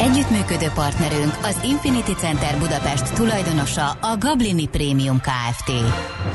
Együttműködő 0.00 0.66
partnerünk 0.74 1.38
az 1.42 1.60
Infinity 1.64 2.12
Center 2.12 2.58
Budapest 2.58 3.14
tulajdonosa 3.14 3.90
a 3.90 4.16
Gablini 4.18 4.68
Premium 4.68 5.20
Kft. 5.20 5.68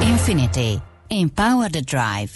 Infinity. 0.02 0.74
Empower 1.08 1.70
the 1.70 1.80
Drive. 1.80 2.32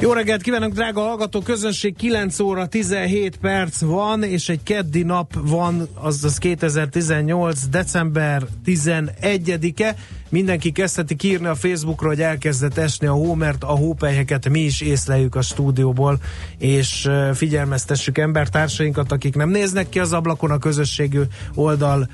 Jó 0.00 0.12
reggelt 0.12 0.42
kívánok, 0.42 0.72
drága 0.72 1.00
hallgató 1.00 1.40
közönség, 1.40 1.96
9 1.96 2.40
óra 2.40 2.66
17 2.66 3.36
perc 3.36 3.80
van, 3.80 4.22
és 4.22 4.48
egy 4.48 4.62
keddi 4.62 5.02
nap 5.02 5.32
van, 5.40 5.88
azaz 5.94 6.38
2018. 6.38 7.68
december 7.68 8.42
11-e. 8.66 9.96
Mindenki 10.28 10.72
kezdheti 10.72 11.16
írni 11.22 11.46
a 11.46 11.54
Facebookra, 11.54 12.08
hogy 12.08 12.20
elkezdett 12.20 12.78
esni 12.78 13.06
a 13.06 13.12
hó, 13.12 13.34
mert 13.34 13.64
a 13.64 13.76
hópelyheket 13.76 14.48
mi 14.48 14.60
is 14.60 14.80
észleljük 14.80 15.34
a 15.34 15.42
stúdióból, 15.42 16.18
és 16.58 17.08
figyelmeztessük 17.34 18.18
embertársainkat, 18.18 19.12
akik 19.12 19.34
nem 19.34 19.48
néznek 19.48 19.88
ki 19.88 19.98
az 19.98 20.12
ablakon 20.12 20.50
a 20.50 20.58
közösségű 20.58 21.20
oldal 21.54 22.08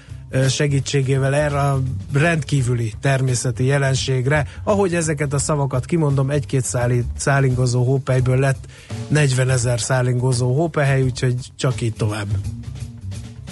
segítségével 0.49 1.35
erre 1.35 1.61
a 1.61 1.81
rendkívüli 2.13 2.93
természeti 3.01 3.65
jelenségre. 3.65 4.47
Ahogy 4.65 4.95
ezeket 4.95 5.33
a 5.33 5.39
szavakat 5.39 5.85
kimondom, 5.85 6.31
egy-két 6.31 6.65
száli, 6.65 7.05
szálingozó 7.17 7.85
hópejből 7.85 8.39
lett 8.39 8.65
40 9.09 9.51
ezer 9.51 9.81
szálingozó 9.81 10.55
hópehely, 10.55 11.03
úgyhogy 11.03 11.35
csak 11.57 11.81
így 11.81 11.95
tovább. 11.95 12.29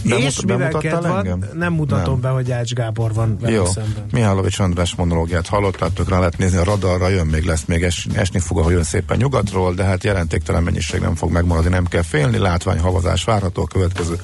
Nem 0.02 0.18
és 0.18 0.36
mut- 0.36 0.46
mivel 0.46 1.00
van, 1.00 1.16
engem? 1.16 1.44
nem 1.54 1.72
mutatom 1.72 2.12
Nem. 2.12 2.20
be, 2.20 2.28
hogy 2.28 2.50
Ács 2.50 2.72
Gábor 2.72 3.14
van 3.14 3.38
velem 3.40 3.54
Jó, 3.54 3.64
szemben. 3.64 4.06
Mihálovics 4.12 4.58
András 4.58 4.94
monológiát 4.94 5.46
hallottátok, 5.46 6.08
rá 6.08 6.18
lehet 6.18 6.38
nézni 6.38 6.58
a 6.58 6.64
radarra, 6.64 7.08
jön 7.08 7.26
még 7.26 7.44
lesz, 7.44 7.64
még 7.64 7.82
es, 7.82 8.06
esni 8.14 8.38
fog, 8.38 8.58
ahogy 8.58 8.72
jön 8.72 8.82
szépen 8.82 9.16
nyugatról, 9.16 9.74
de 9.74 9.84
hát 9.84 10.04
jelentéktelen 10.04 10.62
mennyiség 10.62 11.00
nem 11.00 11.14
fog 11.14 11.32
megmaradni, 11.32 11.70
nem 11.70 11.84
kell 11.84 12.02
félni, 12.02 12.38
látvány 12.38 12.78
havazás 12.78 13.24
várható 13.24 13.62
a 13.62 13.66
következő 13.66 14.18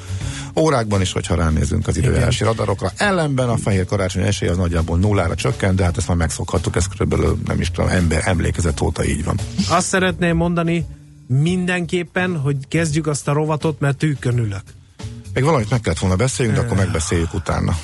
órákban 0.57 1.01
is, 1.01 1.13
hogyha 1.13 1.35
ránézünk 1.35 1.87
az 1.87 1.97
időjárási 1.97 2.45
radarokra. 2.45 2.91
Ellenben 2.97 3.49
a 3.49 3.57
fehér 3.57 3.85
karácsony 3.85 4.23
esély 4.23 4.49
az 4.49 4.57
nagyjából 4.57 4.99
nullára 4.99 5.35
csökkent, 5.35 5.77
de 5.77 5.85
hát 5.85 5.97
ezt 5.97 6.09
már 6.09 6.17
megszokhattuk, 6.17 6.77
ez 6.77 6.87
körülbelül 6.87 7.39
nem 7.47 7.61
is 7.61 7.71
tudom, 7.71 7.91
ember 7.91 8.23
emlékezet 8.25 8.81
óta 8.81 9.05
így 9.05 9.25
van. 9.25 9.37
Azt 9.69 9.87
szeretném 9.87 10.37
mondani 10.37 10.87
mindenképpen, 11.27 12.41
hogy 12.41 12.57
kezdjük 12.69 13.07
azt 13.07 13.29
a 13.29 13.33
rovatot, 13.33 13.81
mert 13.81 13.97
tűkön 13.97 14.39
ülök. 14.39 14.63
Még 15.35 15.45
valamit 15.45 15.71
meg 15.71 15.81
kellett 15.81 15.99
volna 15.99 16.17
beszéljünk, 16.17 16.59
de 16.59 16.65
akkor 16.65 16.77
megbeszéljük 16.77 17.35
utána. 17.35 17.77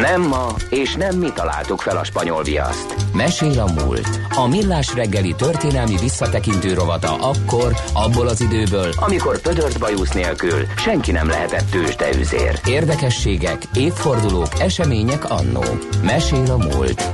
Nem 0.00 0.22
ma, 0.22 0.54
és 0.70 0.94
nem 0.94 1.16
mi 1.16 1.32
találtuk 1.34 1.80
fel 1.80 1.96
a 1.96 2.04
spanyol 2.04 2.42
viaszt. 2.42 2.94
Mesél 3.12 3.60
a 3.60 3.72
múlt. 3.72 4.20
A 4.34 4.46
millás 4.46 4.94
reggeli 4.94 5.34
történelmi 5.34 5.96
visszatekintő 6.00 6.74
rovata 6.74 7.14
akkor, 7.14 7.76
abból 7.92 8.28
az 8.28 8.40
időből, 8.40 8.92
amikor 8.96 9.40
pödört 9.40 9.78
bajusz 9.78 10.12
nélkül 10.12 10.66
senki 10.76 11.10
nem 11.10 11.28
lehetett 11.28 11.70
tőzsdeüzér. 11.70 12.60
Érdekességek, 12.66 13.62
évfordulók, 13.74 14.60
események 14.60 15.30
annó. 15.30 15.64
Mesél 16.02 16.50
a 16.50 16.56
múlt. 16.56 17.10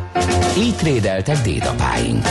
Így 0.59 0.77
trédeltek 0.77 1.43
dédapáink. 1.43 2.27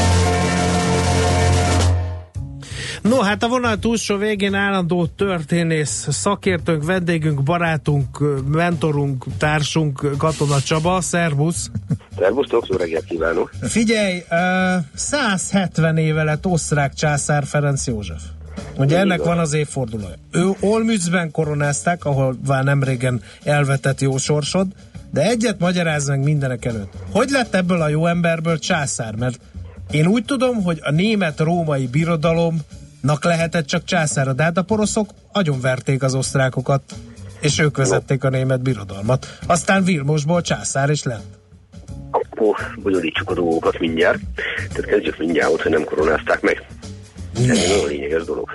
No, 3.04 3.22
hát 3.22 3.44
a 3.44 3.48
vonal 3.48 3.80
túlsó 3.80 4.18
végén 4.18 4.54
állandó 4.54 5.06
történész, 5.06 6.08
szakértőnk, 6.10 6.84
vendégünk, 6.84 7.44
barátunk, 7.44 8.20
mentorunk, 8.48 9.26
társunk, 9.38 10.18
Katona 10.18 10.62
Csaba, 10.62 11.02
szervusz! 11.02 11.72
Szervusztok, 12.18 12.68
jó 12.68 12.76
reggelt 12.76 13.04
kívánok! 13.04 13.52
Figyelj, 13.62 14.24
uh, 14.32 14.84
170 14.94 15.98
éve 15.98 16.24
lett 16.24 16.46
osztrák 16.46 16.94
császár 16.94 17.46
Ferenc 17.46 17.88
József. 17.88 18.22
Ugye 18.78 18.98
ennek 18.98 19.24
van 19.24 19.40
az 19.40 19.54
évfordulója. 19.54 20.16
Ő 20.32 20.50
Olmützben 20.60 21.32
koronázták, 21.32 22.06
ahol 22.06 22.38
már 22.48 22.64
nem 22.64 22.84
régen 22.84 23.22
elvetett 23.44 24.02
jó 24.02 24.18
sorsod, 24.18 24.68
de 25.12 25.22
egyet 25.22 25.60
magyarázz 25.60 26.08
meg 26.08 26.24
mindenek 26.24 26.66
előtt. 26.66 26.94
Hogy 27.12 27.30
lett 27.30 27.56
ebből 27.56 27.82
a 27.82 27.88
jó 27.88 28.06
emberből 28.06 28.60
császár? 28.60 29.16
Mert 29.16 29.40
én 29.92 30.08
úgy 30.08 30.26
tudom, 30.26 30.64
hogy 30.64 30.80
a 30.82 30.92
német-római 30.92 31.88
birodalomnak 33.04 33.24
lehetett 33.24 33.66
csak 33.66 33.84
császára, 33.84 34.34
de 34.34 34.44
hát 34.44 34.58
a 34.58 34.62
poroszok 34.62 35.10
agyonverték 35.32 36.04
az 36.04 36.16
osztrákokat, 36.16 36.82
és 37.40 37.60
ők 37.60 37.78
vezették 37.78 38.24
a 38.24 38.30
német 38.30 38.62
birodalmat. 38.62 39.28
Aztán 39.48 39.84
Vilmosból 39.84 40.42
császár 40.42 40.90
is 40.90 41.04
lett. 41.04 41.26
Akkor 42.12 42.56
bonyolítsuk 42.84 43.30
a 43.30 43.34
dolgokat 43.34 43.80
mindjárt. 43.80 44.20
Tehát 44.74 44.86
kezdjük 44.90 45.18
mindjárt 45.18 45.52
ott, 45.52 45.62
hogy 45.62 45.72
nem 45.72 45.84
koronázták 45.84 46.42
meg. 46.42 46.66
Ez 47.36 47.58
egy 47.58 47.70
nagyon 47.70 47.88
lényeges 47.88 48.24
dolog. 48.24 48.50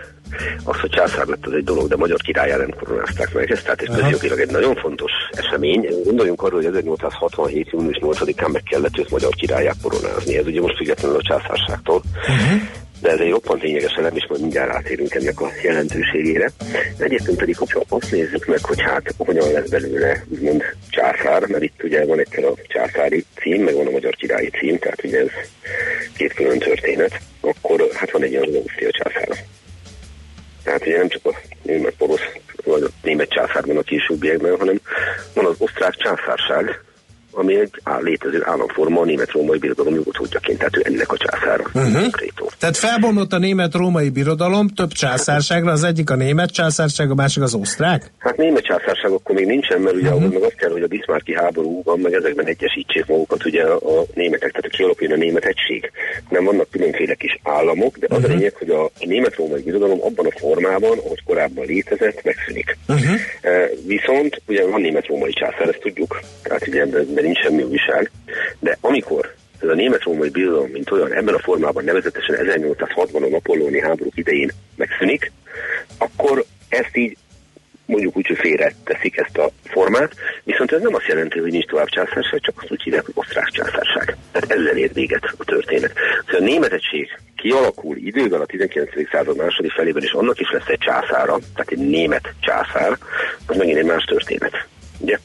Az, 0.65 0.81
hogy 0.81 0.91
császár 0.91 1.27
lett, 1.27 1.47
az 1.47 1.53
egy 1.53 1.65
dolog, 1.65 1.89
de 1.89 1.97
magyar 1.97 2.21
királyá 2.21 2.57
nem 2.57 2.75
koronázták 2.81 3.35
meg. 3.35 3.51
Ez 3.51 3.63
tehát 3.63 3.83
ez 3.83 3.95
közjogilag 3.95 4.41
egy 4.41 4.51
nagyon 4.51 4.75
fontos 4.75 5.11
esemény. 5.31 5.89
Gondoljunk 6.05 6.43
arról, 6.43 6.63
hogy 6.63 6.75
1867. 6.75 7.71
június 7.71 7.99
8-án 8.01 8.53
meg 8.53 8.63
kellett 8.63 8.99
őt 8.99 9.11
magyar 9.11 9.35
királyá 9.35 9.73
koronázni. 9.83 10.37
Ez 10.37 10.47
ugye 10.47 10.61
most 10.61 10.77
függetlenül 10.77 11.17
a 11.17 11.23
császárságtól. 11.23 12.03
Uh-huh. 12.21 12.61
De 13.01 13.11
ez 13.11 13.21
egy 13.21 13.31
roppant 13.31 13.63
lényeges 13.63 13.93
elem, 13.93 14.17
és 14.17 14.27
majd 14.29 14.41
mindjárt 14.41 14.73
rátérünk 14.73 15.15
ennek 15.15 15.41
a 15.41 15.51
jelentőségére. 15.63 16.51
Egyébként 16.99 17.39
pedig, 17.39 17.57
hogyha 17.57 17.83
azt 17.89 18.11
nézzük 18.11 18.47
meg, 18.47 18.65
hogy 18.65 18.81
hát 18.81 19.15
hogyan 19.17 19.53
lesz 19.53 19.69
belőle 19.69 20.25
úgymond 20.29 20.65
császár, 20.91 21.47
mert 21.47 21.63
itt 21.63 21.83
ugye 21.83 22.07
van 22.07 22.19
egyszer 22.19 22.45
a 22.45 22.55
császári 22.69 23.25
cím, 23.41 23.63
meg 23.63 23.75
van 23.75 23.87
a 23.87 23.91
magyar 23.91 24.15
királyi 24.15 24.51
cím, 24.51 24.79
tehát 24.79 25.05
ugye 25.05 25.19
ez 25.19 25.31
két 26.17 26.33
külön 26.33 26.59
történet, 26.59 27.21
akkor 27.41 27.89
hát 27.93 28.11
van 28.11 28.23
egy 28.23 28.37
olyan 28.37 28.51
dolog, 28.51 28.71
hogy 28.79 28.89
a 28.93 29.03
császára. 29.03 29.35
Tehát 30.65 30.87
ugye 30.87 30.97
nem 30.97 31.09
csak 31.09 31.27
a 31.27 31.37
német 31.63 31.95
porosz, 31.99 32.27
vagy 32.65 32.83
a 32.83 32.89
német 33.03 33.29
császárban 33.29 33.77
a 33.77 33.83
későbbiekben, 33.83 34.59
hanem 34.59 34.81
van 35.35 35.45
az 35.45 35.55
osztrák 35.59 35.95
császárság, 35.95 36.83
ami 37.31 37.61
egy 37.61 37.71
áll, 37.83 38.03
létező 38.03 38.43
államforma 38.45 39.01
a 39.01 39.05
német-római 39.05 39.59
birodalom 39.59 39.95
jogutódjaként, 39.95 40.59
tehát 40.59 40.77
ő 40.77 40.83
ennek 40.85 41.13
a 41.13 41.17
császára 41.17 41.65
uh-huh. 41.75 42.07
Tehát 42.59 42.77
felbomlott 42.77 43.33
a 43.33 43.39
német-római 43.39 44.11
birodalom 44.11 44.69
több 44.69 44.93
császárságra, 44.93 45.73
az 45.73 45.85
egyik 45.85 46.11
a 46.11 46.15
német 46.17 46.51
császárság, 46.51 47.11
a 47.11 47.15
másik 47.15 47.43
az 47.43 47.55
osztrák? 47.55 48.11
Hát 48.19 48.37
német 48.37 48.65
császárság 48.65 49.11
akkor 49.11 49.35
még 49.35 49.47
nincsen, 49.47 49.81
mert 49.81 49.97
ugye 49.97 50.11
uh-huh. 50.11 50.33
meg 50.33 50.43
azt 50.43 50.55
kell, 50.55 50.71
hogy 50.71 50.83
a 50.83 50.87
Bismarcki 50.87 51.35
háborúban, 51.35 51.99
meg 51.99 52.13
ezekben 52.13 52.47
egyesítsék 52.47 53.07
magukat 53.07 53.45
ugye 53.45 53.63
a 53.65 54.05
németek, 54.15 54.51
tehát 54.51 54.77
kialakuljon 54.77 55.19
a 55.19 55.23
német 55.23 55.45
egység. 55.45 55.91
Nem 56.29 56.45
vannak 56.45 56.71
különféle 56.71 57.15
kis 57.15 57.41
államok, 57.43 57.99
de 57.99 58.07
az 58.11 58.17
uh-huh. 58.17 58.33
a 58.33 58.37
lényeg, 58.37 58.55
hogy 58.55 58.71
a 58.71 58.91
német-római 58.99 59.63
birodalom 59.63 60.03
abban 60.03 60.27
a 60.27 60.39
formában, 60.39 60.99
ahogy 60.99 61.23
korábban 61.25 61.67
létezett, 61.67 62.25
megszűnik. 62.25 62.77
Uh-huh. 62.89 63.17
Viszont 63.87 64.43
ugye 64.47 64.67
van 64.67 64.81
német-római 64.81 65.33
császár, 65.33 65.69
ezt 65.69 65.81
tudjuk, 65.81 66.21
tehát 66.43 66.67
ugye 66.67 66.87
ebben 67.19 67.31
nincs 67.31 67.45
semmi 67.45 67.63
újság, 67.63 68.11
de 68.59 68.79
amikor 68.81 69.35
ez 69.61 69.69
a 69.69 69.75
német-római 69.75 70.29
birodalom, 70.31 70.71
mint 70.71 70.91
olyan, 70.91 71.13
ebben 71.13 71.35
a 71.35 71.39
formában 71.39 71.85
nevezetesen 71.85 72.35
1860 72.35 73.23
a 73.23 73.29
napolóni 73.29 73.81
háborúk 73.81 74.17
idején 74.17 74.51
megszűnik, 74.77 75.33
akkor 75.99 76.45
ezt 76.69 76.97
így 76.97 77.17
mondjuk 77.87 78.17
úgy, 78.17 78.27
hogy 78.27 78.37
félre 78.37 78.73
teszik 78.85 79.17
ezt 79.17 79.39
a 79.39 79.51
formát, 79.65 80.13
viszont 80.45 80.73
ez 80.73 80.81
nem 80.81 80.95
azt 80.95 81.07
jelenti, 81.07 81.39
hogy 81.39 81.51
nincs 81.51 81.65
tovább 81.65 81.89
császárság, 81.89 82.41
csak 82.41 82.55
azt 82.63 82.71
úgy 82.71 82.83
hívják, 82.83 83.05
hogy 83.05 83.15
osztrák 83.17 83.49
császárság. 83.49 84.17
Tehát 84.33 84.51
ezzel 84.51 84.77
ér 84.77 84.93
véget 84.93 85.35
a 85.37 85.45
történet. 85.45 85.93
Szóval 86.27 86.41
a 86.41 86.51
német 86.51 86.73
egység 86.73 87.19
kialakul 87.37 87.97
idővel 87.97 88.41
a 88.41 88.47
19. 88.47 88.91
század 89.11 89.37
második 89.37 89.71
felében, 89.73 90.03
és 90.03 90.13
annak 90.13 90.41
is 90.41 90.51
lesz 90.51 90.69
egy 90.69 90.79
császára, 90.79 91.39
tehát 91.55 91.71
egy 91.71 91.89
német 91.89 92.35
császár, 92.41 92.99
az 93.47 93.57
megint 93.57 93.79
egy 93.79 93.85
más 93.85 94.05
történet. 94.05 94.67
Ugye? 94.99 95.19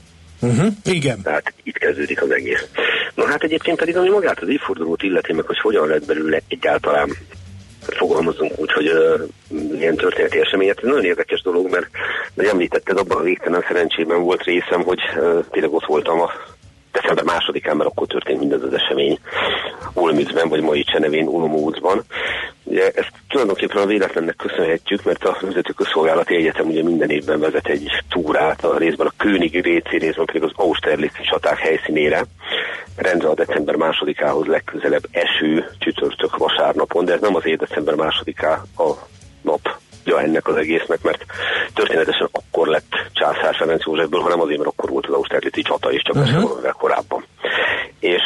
Uh-huh. 0.44 0.74
Igen. 0.86 1.22
Tehát 1.22 1.54
itt 1.63 1.78
kezdődik 1.78 2.22
az 2.22 2.31
egész. 2.31 2.68
Na 3.16 3.25
hát 3.25 3.44
egyébként 3.44 3.78
pedig, 3.78 3.98
ami 3.98 4.10
magát 4.10 4.40
az 4.40 4.48
évfordulót 4.48 5.04
illeti, 5.04 5.34
meg 5.34 5.45
hogy 5.45 5.60
hogyan 5.60 5.88
lett 5.88 6.06
belőle 6.06 6.42
egyáltalán 6.48 7.10
fogalmazunk 7.80 8.60
úgy, 8.60 8.72
hogy 8.72 8.88
uh, 8.88 9.22
ilyen 9.80 9.95
történeti 9.95 10.40
eseményet. 10.40 10.78
Ez 10.78 10.88
nagyon 10.88 11.06
érdekes 11.06 11.42
dolog, 11.42 11.72
mert, 11.72 11.88
mert 12.34 12.50
említetted, 12.50 12.98
abban 12.98 13.18
a 13.18 13.24
végtelen 13.24 13.63
szerencsében 13.68 14.22
volt 14.22 14.44
részem, 14.44 14.84
hogy 14.84 15.00
uh, 15.18 15.45
tényleg 15.51 15.74
ott 15.74 15.86
voltam 15.86 16.19
a 16.19 16.31
december 16.94 17.24
másodikán, 17.24 17.78
mert 17.78 17.90
akkor 17.90 18.07
történt 18.07 18.40
mindez 18.40 18.63
az 18.63 18.74
esemény 18.74 19.19
Olmützben, 19.94 20.50
vagy 20.50 20.62
mai 20.62 20.84
Csenevén, 20.84 21.28
Olomoucban. 21.28 22.04
Ugye 22.63 22.92
ezt 22.95 23.12
tulajdonképpen 23.30 23.81
a 23.81 23.86
véletlennek 23.86 24.36
köszönhetjük, 24.36 25.04
mert 25.04 25.24
a 25.24 25.38
Vezető 25.42 25.74
Közszolgálati 25.74 26.36
Egyetem 26.36 26.68
ugye 26.68 26.84
minden 26.84 27.10
évben 27.10 27.40
vezet 27.40 27.68
egy 27.68 27.90
túrát, 28.10 28.63
a 28.63 28.78
részben 28.78 29.07
a 29.07 29.13
Königi 29.18 29.62
Réci, 29.62 29.98
részben 29.98 30.25
pedig 30.25 30.44
az 30.44 30.51
Austerlitz 30.56 31.22
csaták 31.30 31.57
helyszínére. 31.57 32.25
Rendben 32.95 33.30
a 33.30 33.34
december 33.34 33.75
másodikához 33.75 34.45
legközelebb 34.45 35.04
eső 35.12 35.69
csütörtök 35.80 36.38
vasárnapon, 36.38 37.06
de 37.06 37.13
ez 37.13 37.22
nem 37.22 37.36
azért 37.36 37.60
december 37.60 37.95
másodiká 37.95 38.62
a 38.78 38.92
nap 39.42 39.81
ja, 40.05 40.21
ennek 40.21 40.47
az 40.47 40.55
egésznek, 40.55 41.01
mert 41.01 41.25
történetesen 41.73 42.29
akkor 42.31 42.67
lett 42.67 42.91
császár 43.13 43.55
Ferenc 43.55 43.85
Józsefből, 43.85 44.21
hanem 44.21 44.41
azért, 44.41 44.57
mert 44.57 44.69
akkor 44.69 44.89
volt 44.89 45.05
az 45.05 45.13
Austerlitz 45.13 45.61
csata, 45.63 45.91
és 45.91 46.01
csak 46.01 46.15
uh-huh. 46.15 46.71
korábban. 46.71 47.25
És 48.00 48.21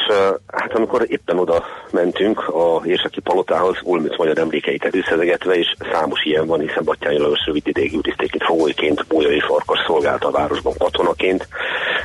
hát 0.47 0.73
amikor 0.73 1.05
éppen 1.07 1.39
oda 1.39 1.65
mentünk 1.91 2.47
a 2.47 2.81
érseki 2.85 3.19
palotához, 3.19 3.77
Ulmüc 3.83 4.17
magyar 4.17 4.37
emlékeit 4.37 4.85
előszedegetve, 4.85 5.53
és 5.53 5.75
számos 5.91 6.23
ilyen 6.23 6.47
van, 6.47 6.59
hiszen 6.59 6.83
Battyányi 6.83 7.17
Lajos 7.17 7.45
rövid 7.45 7.67
ideig 7.67 7.93
jurisztéként, 7.93 8.43
fogolyként, 8.43 9.07
bújai 9.07 9.39
farkas 9.39 9.83
szolgálta 9.87 10.27
a 10.27 10.31
városban 10.31 10.73
katonaként, 10.77 11.47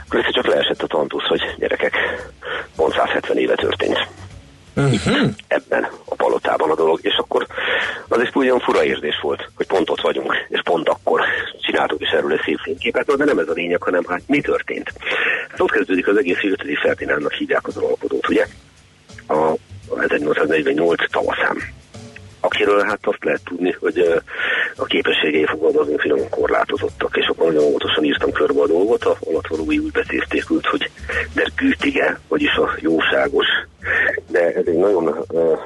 akkor 0.08 0.30
csak 0.30 0.46
leesett 0.46 0.82
a 0.82 0.86
tantusz, 0.86 1.26
hogy 1.26 1.40
gyerekek, 1.58 1.94
pont 2.76 2.92
170 2.92 3.36
éve 3.36 3.54
történt. 3.54 4.08
Uh-huh. 4.76 5.30
Ebben 5.46 5.88
a 6.04 6.14
palotában 6.14 6.70
a 6.70 6.74
dolog. 6.74 6.98
És 7.02 7.16
akkor 7.16 7.46
az 8.08 8.20
is 8.20 8.30
olyan 8.42 8.60
fura 8.60 8.84
érzés 8.84 9.20
volt, 9.22 9.48
hogy 9.54 9.66
pont 9.66 9.90
ott 9.90 10.00
vagyunk, 10.00 10.46
és 10.48 10.60
pont 10.64 10.88
akkor 10.88 11.20
csináltuk 11.60 12.00
is 12.00 12.08
erről 12.08 12.32
egy 12.32 12.40
szép 12.44 12.58
fényképet, 12.58 13.16
de 13.16 13.24
nem 13.24 13.38
ez 13.38 13.48
a 13.48 13.52
lényeg, 13.52 13.82
hanem 13.82 14.04
hát 14.08 14.22
mi 14.26 14.40
történt. 14.40 14.92
Hát 15.48 15.60
ott 15.60 15.70
kezdődik 15.70 16.08
az 16.08 16.16
egész, 16.16 16.40
hogy 16.40 16.50
5. 16.50 16.78
Ferdinándnak 16.78 17.32
hívják 17.32 17.66
az 17.66 17.76
alapodót, 17.76 18.28
ugye? 18.28 18.46
A 19.28 19.54
1848 19.96 21.10
tavaszán 21.10 21.56
akiről 22.44 22.82
hát 22.82 22.98
azt 23.02 23.24
lehet 23.24 23.40
tudni, 23.44 23.76
hogy 23.80 24.22
a 24.76 24.84
képességei 24.84 25.46
fogalmazunk 25.46 26.00
finoman 26.00 26.28
korlátozottak, 26.28 27.16
és 27.16 27.26
akkor 27.26 27.46
nagyon 27.46 27.62
óvatosan 27.62 28.04
írtam 28.04 28.32
körbe 28.32 28.60
a 28.60 28.66
dolgot, 28.66 29.04
a 29.04 29.16
alatvalói 29.30 29.78
úgy 29.78 29.92
becézték 29.92 30.44
hogy 30.46 30.90
der 31.34 31.52
gütige, 31.56 32.20
vagyis 32.28 32.54
a 32.54 32.70
jóságos, 32.80 33.46
de 34.28 34.40
ez 34.40 34.66
egy 34.66 34.78
nagyon 34.78 35.24
uh, 35.28 35.58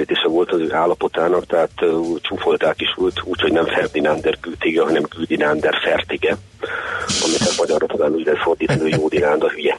megközelítése 0.00 0.28
volt 0.28 0.52
az 0.52 0.60
ő 0.60 0.74
állapotának, 0.74 1.46
tehát 1.46 1.70
uh, 1.80 2.20
csúfolták 2.20 2.80
is 2.80 2.94
volt, 2.96 3.22
úgyhogy 3.24 3.52
nem 3.52 3.66
Ferdinánder 3.66 4.38
gütige, 4.40 4.82
hanem 4.82 5.02
Güdinánder 5.16 5.74
Fertige, 5.84 6.36
amit 7.24 7.40
a 7.40 7.52
magyarra 7.56 7.86
talán 7.86 8.12
úgy 8.12 8.24
lehet 8.24 8.42
fordítani, 8.42 8.80
hogy 8.80 9.00
Jódinánd 9.00 9.42
a 9.42 9.48
hülye. 9.48 9.76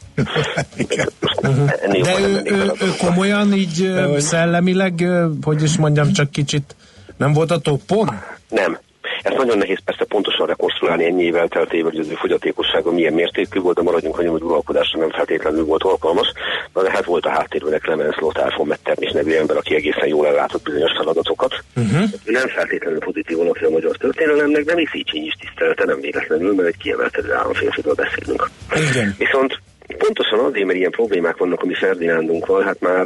De 2.04 2.20
ő, 2.20 2.42
ő, 2.44 2.72
ő 2.82 2.90
komolyan 3.00 3.54
így 3.54 3.94
szellemileg, 4.18 5.06
hogy 5.42 5.62
is 5.62 5.78
mondjam, 5.78 6.12
csak 6.12 6.32
kicsit 6.32 6.76
nem 7.18 7.34
volt 7.34 7.52
a 7.52 7.58
toppon? 7.58 8.10
Nem. 8.50 8.80
Ez 9.24 9.34
nagyon 9.38 9.58
nehéz 9.58 9.80
persze 9.86 10.06
pontosan 10.06 10.48
rekonstruálni 10.48 11.04
ennyi 11.22 11.30
évvel 11.30 11.48
teltével, 11.48 11.92
hogy 11.92 12.00
az 12.00 12.10
ő 12.10 12.14
fogyatékossága 12.14 12.92
milyen 12.92 13.14
mértékű 13.14 13.60
volt, 13.60 13.76
de 13.76 13.82
maradjunk 13.82 14.18
annyi, 14.20 14.28
hogy 14.28 14.42
uralkodásra 14.42 15.00
nem 15.00 15.10
feltétlenül 15.10 15.66
volt 15.66 15.84
alkalmas. 15.84 16.28
Na 16.74 16.82
de 16.82 16.92
hát 16.92 17.06
volt 17.06 17.26
a 17.26 17.30
háttérben 17.30 17.80
Clemens 17.80 18.18
Lothar 18.20 18.54
von 18.58 18.68
Metternich 18.68 19.14
nevű 19.14 19.32
ember, 19.32 19.58
aki 19.58 19.76
egészen 19.76 20.08
jól 20.08 20.28
ellátott 20.28 20.64
bizonyos 20.64 20.92
feladatokat. 20.98 21.64
Uh-huh. 21.76 22.10
Nem 22.26 22.48
feltétlenül 22.48 23.00
pozitív 23.00 23.40
alapja 23.40 23.68
a 23.68 23.72
magyar 23.72 23.96
történelemnek, 23.98 24.64
de 24.64 24.76
még 24.76 24.90
Széchenyi 24.92 25.26
is 25.26 25.38
tisztelte, 25.40 25.86
nem 25.86 26.00
véletlenül, 26.00 26.54
mert 26.54 26.68
egy 26.68 26.78
kiemelkedő 26.78 27.34
államférfiről 27.34 27.94
beszélünk. 27.94 28.50
Igen. 28.92 29.16
Viszont 29.18 29.60
Pontosan 30.02 30.40
azért, 30.40 30.66
mert 30.66 30.78
ilyen 30.78 30.92
problémák 30.92 31.38
vannak 31.38 31.62
a 31.62 31.66
mi 31.66 31.74
Ferdinándunkval, 31.74 32.62
hát 32.62 32.80
már 32.80 33.06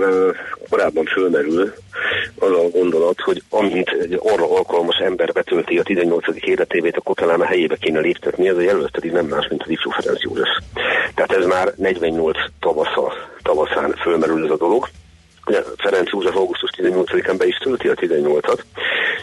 korábban 0.70 1.06
fölmerül 1.06 1.74
az 2.40 2.50
a 2.52 2.70
gondolat, 2.72 3.20
hogy 3.22 3.42
amint 3.50 3.90
egy 3.90 4.20
arra 4.24 4.56
alkalmas 4.58 4.98
ember 4.98 5.32
betölti 5.32 5.78
a 5.78 5.84
18. 5.84 6.26
életévét, 6.46 6.98
akkor 6.98 7.16
talán 7.16 7.42
a 7.42 7.46
helyébe 7.46 7.76
kéne 7.76 8.00
léptetni, 8.00 8.48
ez 8.48 8.58
a 8.58 8.62
jelölt 8.62 8.92
pedig 8.92 9.12
nem 9.12 9.26
más, 9.26 9.48
mint 9.50 9.62
az 9.64 9.70
ifjú 9.70 9.92
Ferenc 9.92 10.22
József. 10.22 10.48
Tehát 11.16 11.32
ez 11.32 11.46
már 11.46 11.74
48 11.76 12.38
tavasza, 12.60 13.14
tavaszán 13.42 13.92
fölmerül 13.92 14.46
ez 14.46 14.52
a 14.52 14.58
dolog. 14.58 14.88
Ugye 15.46 15.62
Ferenc 15.78 16.10
József 16.12 16.36
augusztus 16.36 16.70
18-án 16.78 17.36
be 17.38 17.48
is 17.48 17.58
tölti 17.58 17.88
a 17.88 17.94
18-at, 17.94 18.60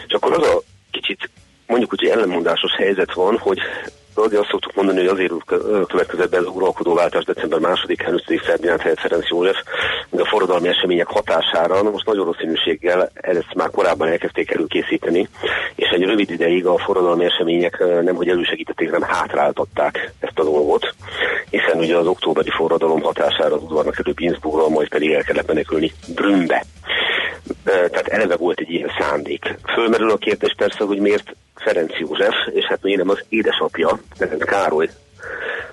és 0.07 0.13
akkor 0.13 0.33
az 0.33 0.47
a 0.47 0.61
kicsit 0.91 1.29
mondjuk 1.67 1.93
úgy, 1.93 1.99
hogy 1.99 2.09
ellenmondásos 2.09 2.71
helyzet 2.75 3.13
van, 3.13 3.37
hogy 3.37 3.59
Azért 4.15 4.41
azt 4.41 4.49
szoktuk 4.49 4.75
mondani, 4.75 4.97
hogy 4.97 5.07
azért 5.07 5.33
következett 5.87 6.29
be 6.29 6.37
az 6.37 6.47
uralkodóváltás 6.53 7.23
december 7.23 7.59
másodikán 7.59 8.13
5. 8.13 8.41
Ferdinánd 8.41 8.81
helyett 8.81 8.99
Ferenc 8.99 9.27
József, 9.27 9.57
de 10.09 10.21
a 10.21 10.25
forradalmi 10.25 10.67
események 10.67 11.07
hatására, 11.07 11.81
na 11.81 11.89
most 11.89 12.05
nagyon 12.05 12.25
valószínűséggel 12.25 13.11
ezt 13.13 13.53
már 13.55 13.69
korábban 13.69 14.07
elkezdték 14.07 14.51
előkészíteni, 14.51 15.27
és 15.75 15.89
egy 15.89 16.03
rövid 16.03 16.29
ideig 16.29 16.65
a 16.65 16.77
forradalmi 16.77 17.25
események 17.25 17.83
nem 18.03 18.15
hogy 18.15 18.29
elősegítették, 18.29 18.91
hanem 18.91 19.09
hátráltatták 19.09 20.11
ezt 20.19 20.39
a 20.39 20.43
dolgot, 20.43 20.93
hiszen 21.49 21.79
ugye 21.79 21.97
az 21.97 22.07
októberi 22.07 22.49
forradalom 22.49 23.01
hatására 23.01 23.55
az 23.55 23.61
udvarnak 23.61 23.99
előbb 24.03 24.19
Innsbruckról, 24.19 24.69
majd 24.69 24.87
pedig 24.89 25.11
el 25.11 25.23
kellett 25.23 25.47
menekülni 25.47 25.91
Brünnbe. 26.15 26.65
Tehát 27.63 28.07
eleve 28.07 28.35
volt 28.35 28.59
egy 28.59 28.71
ilyen 28.71 28.91
szándék. 28.99 29.57
Fölmerül 29.73 30.11
a 30.11 30.17
kérdés 30.17 30.53
persze, 30.57 30.83
hogy 30.83 30.99
miért 30.99 31.35
Ferenc 31.55 31.99
József, 31.99 32.35
és 32.53 32.65
hát 32.65 32.81
még 32.81 32.97
nem 32.97 33.09
az 33.09 33.23
édesapja, 33.29 33.99
Ferenc 34.17 34.43
Károly, 34.43 34.89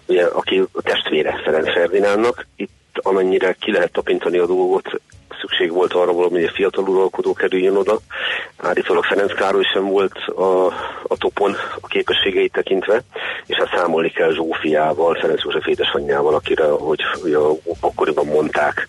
ugye, 0.07 0.25
aki 0.25 0.63
a 0.73 0.83
testvére 0.83 1.41
Ferenc 1.45 1.73
Ferdinándnak. 1.73 2.47
Itt 2.57 2.71
amennyire 2.93 3.57
ki 3.61 3.73
lehet 3.73 3.93
tapintani 3.93 4.39
a 4.39 4.47
dolgot, 4.47 5.01
szükség 5.41 5.73
volt 5.73 5.93
arra 5.93 6.13
valami, 6.13 6.35
hogy 6.35 6.45
a 6.45 6.55
fiatal 6.55 6.89
uralkodó 6.89 7.33
kerüljön 7.33 7.77
oda. 7.77 7.99
Állítólag 8.57 9.05
Ferenc 9.05 9.35
Károly 9.35 9.65
sem 9.73 9.85
volt 9.85 10.17
a, 10.27 10.67
a 11.03 11.17
topon 11.19 11.57
a 11.81 11.87
képességeit 11.87 12.53
tekintve, 12.53 13.03
és 13.47 13.57
hát 13.57 13.75
számolni 13.77 14.11
kell 14.11 14.33
Zsófiával, 14.33 15.15
Ferenc 15.21 15.43
József 15.43 15.67
édesanyjával, 15.67 16.35
akire, 16.35 16.65
hogy, 16.65 17.01
hogy 17.23 17.33
a, 17.33 17.51
akkoriban 17.81 18.27
mondták 18.27 18.89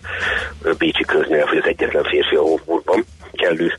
Bécsi 0.78 1.04
köznél, 1.04 1.46
hogy 1.46 1.58
az 1.58 1.66
egyetlen 1.66 2.04
férfi 2.04 2.34
a 2.36 2.40
Hofburgban 2.40 3.04
kellő 3.32 3.72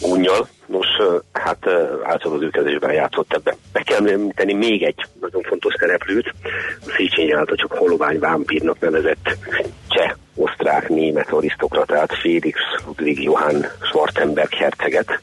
gúnyjal. 0.00 0.48
Nos, 0.66 0.86
hát 1.32 1.66
általában 2.02 2.36
az 2.36 2.42
ő 2.42 2.50
kezésben 2.50 2.92
játszott 2.92 3.32
ebbe. 3.32 3.56
Meg 3.72 3.82
kell 3.82 4.08
említeni 4.08 4.52
még 4.52 4.82
egy 4.82 5.04
nagyon 5.20 5.42
fontos 5.42 5.74
szereplőt, 5.78 6.32
a 6.86 6.92
Széchenyi 6.96 7.32
által 7.32 7.56
csak 7.56 7.72
holovány 7.72 8.18
vámpírnak 8.18 8.80
nevezett 8.80 9.36
cseh, 9.88 10.12
osztrák, 10.34 10.88
német 10.88 11.30
arisztokratát, 11.30 12.14
Félix 12.20 12.58
Ludwig 12.86 13.22
Johann 13.22 13.64
Schwarzenberg 13.80 14.54
herceget, 14.54 15.20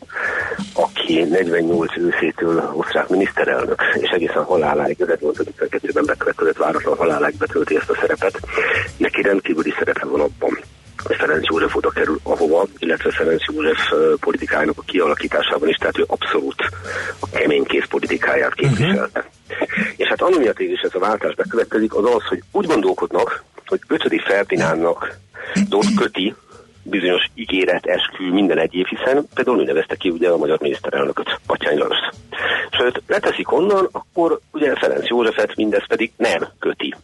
aki 0.74 1.24
48 1.24 1.98
őszétől 1.98 2.72
osztrák 2.74 3.10
miniszterelnök, 3.10 3.82
és 3.94 4.10
egészen 4.10 4.44
haláláig, 4.44 4.98
1952-ben 5.00 6.06
bekövetkezett 6.06 6.58
váratlan 6.58 6.98
haláláig 6.98 7.38
betölti 7.38 7.76
ezt 7.76 7.90
a 7.90 7.98
szerepet. 8.02 8.40
Neki 8.98 9.22
rendkívüli 9.22 9.74
szerepe 9.78 10.06
van 10.06 10.20
abban, 10.20 10.60
Ferenc 11.04 11.46
József 11.46 11.76
oda 11.76 11.90
kerül 11.90 12.20
ahova, 12.24 12.68
illetve 12.78 13.12
Ferenc 13.12 13.42
József 13.54 13.92
politikájának 14.20 14.78
a 14.78 14.84
kialakításában 14.86 15.70
is, 15.70 15.76
tehát 15.76 15.98
ő 15.98 16.04
abszolút 16.08 16.70
a 17.20 17.30
keménykész 17.30 17.86
politikáját 17.90 18.54
képviselte. 18.54 19.20
Uh-huh. 19.20 19.88
És 19.96 20.08
hát 20.08 20.22
ami 20.22 20.38
miatt 20.38 20.60
is 20.60 20.82
ez 20.82 20.96
a 20.96 21.00
váltás 21.00 21.36
bekövetkezik, 21.36 21.96
az 21.96 22.06
az, 22.06 22.24
hogy 22.24 22.44
úgy 22.52 22.66
gondolkodnak, 22.66 23.44
hogy 23.66 23.80
5. 23.88 24.22
Ferdinándnak 24.28 25.18
dot 25.70 25.86
köti 25.96 26.36
bizonyos 26.84 27.30
ígéret, 27.36 27.86
eskü 27.86 28.32
minden 28.32 28.60
egyéb, 28.60 28.88
hiszen 28.88 29.28
például 29.34 29.60
ő 29.60 29.64
nevezte 29.64 29.96
ki 29.96 30.10
ugye 30.10 30.30
a 30.30 30.38
magyar 30.38 30.60
miniszterelnököt, 30.62 31.40
Patyány 31.46 31.78
Lajos. 31.78 31.98
Sőt, 32.72 33.02
leteszik 33.08 33.52
onnan, 33.52 33.90
akkor 33.92 34.40
ugye 34.52 34.76
Ferenc 34.76 35.08
Józsefet 35.08 35.56
mindez 35.56 35.88
pedig 35.88 36.12
nem 36.18 36.48
köti. 36.60 36.96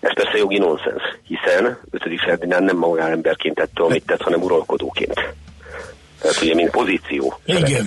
Ez 0.00 0.14
persze 0.14 0.38
jogi 0.38 0.58
nonsens, 0.58 1.02
hiszen 1.26 1.78
5. 1.90 2.20
Ferdinánd 2.20 2.64
nem 2.64 2.76
magánemberként 2.76 3.54
tette, 3.54 3.82
amit 3.82 4.06
tett, 4.06 4.22
hanem 4.22 4.42
uralkodóként. 4.42 5.14
Tehát 6.20 6.42
ugye, 6.42 6.54
mint 6.54 6.70
pozíció. 6.70 7.40
Igen. 7.44 7.86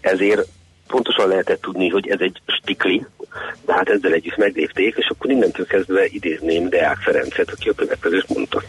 Ezért 0.00 0.48
pontosan 0.86 1.28
lehetett 1.28 1.60
tudni, 1.60 1.88
hogy 1.88 2.08
ez 2.08 2.20
egy 2.20 2.40
stikli, 2.46 3.06
de 3.66 3.72
hát 3.72 3.88
ezzel 3.88 4.12
együtt 4.12 4.36
meglépték, 4.36 4.94
és 4.96 5.06
akkor 5.08 5.30
innentől 5.30 5.66
kezdve 5.66 6.04
idézném 6.06 6.68
Deák 6.68 6.96
Ferencet, 6.96 7.50
aki 7.50 7.68
a 7.68 7.74
következőt 7.74 8.28
mondta. 8.28 8.62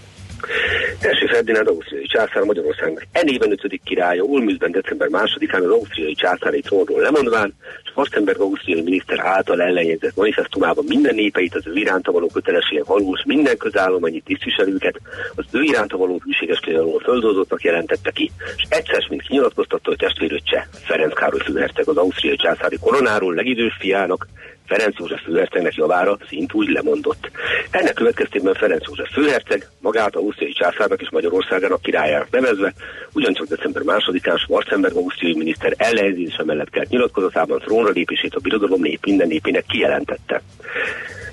Első 0.99 1.25
Ferdinánd 1.25 1.67
ausztriai 1.67 2.05
császár 2.05 2.43
Magyarországnak 2.43 3.05
enében 3.11 3.51
ötödik 3.51 3.81
királya, 3.83 4.23
Ulmüszben 4.23 4.71
december 4.71 5.07
másodikán 5.07 5.63
az 5.63 5.69
ausztriai 5.69 6.13
császári 6.13 6.61
trónról 6.61 7.01
lemondván, 7.01 7.53
és 7.83 7.89
Schwarzenberg 7.89 8.39
ausztriai 8.39 8.81
miniszter 8.81 9.19
által 9.19 9.61
ellenjegyzett 9.61 10.15
manifestumában 10.15 10.85
minden 10.87 11.15
népeit 11.15 11.55
az 11.55 11.67
ő 11.67 11.73
iránta 11.73 12.11
való 12.11 12.27
kötelességen 12.27 12.83
valós 12.87 13.23
minden 13.25 13.57
közállományi 13.57 14.19
tisztviselőket 14.19 14.99
az 15.35 15.45
ő 15.51 15.61
iránta 15.61 15.97
való 15.97 16.21
hűséges 16.23 16.59
alól 16.65 16.99
földoldottnak 16.99 17.63
jelentette 17.63 18.11
ki, 18.11 18.31
és 18.55 18.63
egyszer, 18.69 19.05
mint 19.09 19.21
kinyilatkoztatta, 19.21 19.89
hogy 19.89 19.97
testvérőt 19.97 20.45
Cseh 20.45 20.63
Ferenc 20.71 21.13
Károly 21.13 21.39
főherceg 21.39 21.87
az 21.87 21.97
ausztriai 21.97 22.35
császári 22.35 22.77
koronáról 22.79 23.33
legidős 23.33 23.75
fiának 23.79 24.27
Ferenc 24.65 24.99
József 24.99 25.21
főhercegnek 25.21 25.75
javára 25.75 26.17
szint 26.27 26.53
úgy 26.53 26.67
lemondott. 26.67 27.31
Ennek 27.71 27.93
következtében 27.93 28.53
Ferenc 28.53 28.87
József 28.87 29.11
főherceg 29.11 29.67
magát 29.79 30.15
ausztriai 30.15 30.51
császárnak 30.51 31.01
és 31.01 31.09
Magyarországának 31.11 31.81
királyának 31.81 32.29
nevezve, 32.29 32.73
ugyancsak 33.13 33.47
december 33.47 33.81
másodikán 33.81 34.37
Schwarzenberg 34.37 34.95
ausztriai 34.95 35.35
miniszter 35.37 35.73
ellenőrzése 35.77 36.43
mellett 36.43 36.69
kelt 36.69 36.89
nyilatkozatában 36.89 37.59
trónra 37.59 37.89
lépését 37.89 38.35
a 38.35 38.39
birodalom 38.39 38.81
nép 38.81 39.05
minden 39.05 39.27
népének 39.27 39.65
kijelentette. 39.65 40.41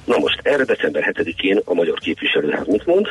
Na 0.04 0.18
most 0.18 0.40
erre 0.42 0.64
december 0.64 1.12
7-én 1.14 1.60
a 1.64 1.74
magyar 1.74 1.98
képviselő 1.98 2.58
mit 2.66 2.86
mond? 2.86 3.06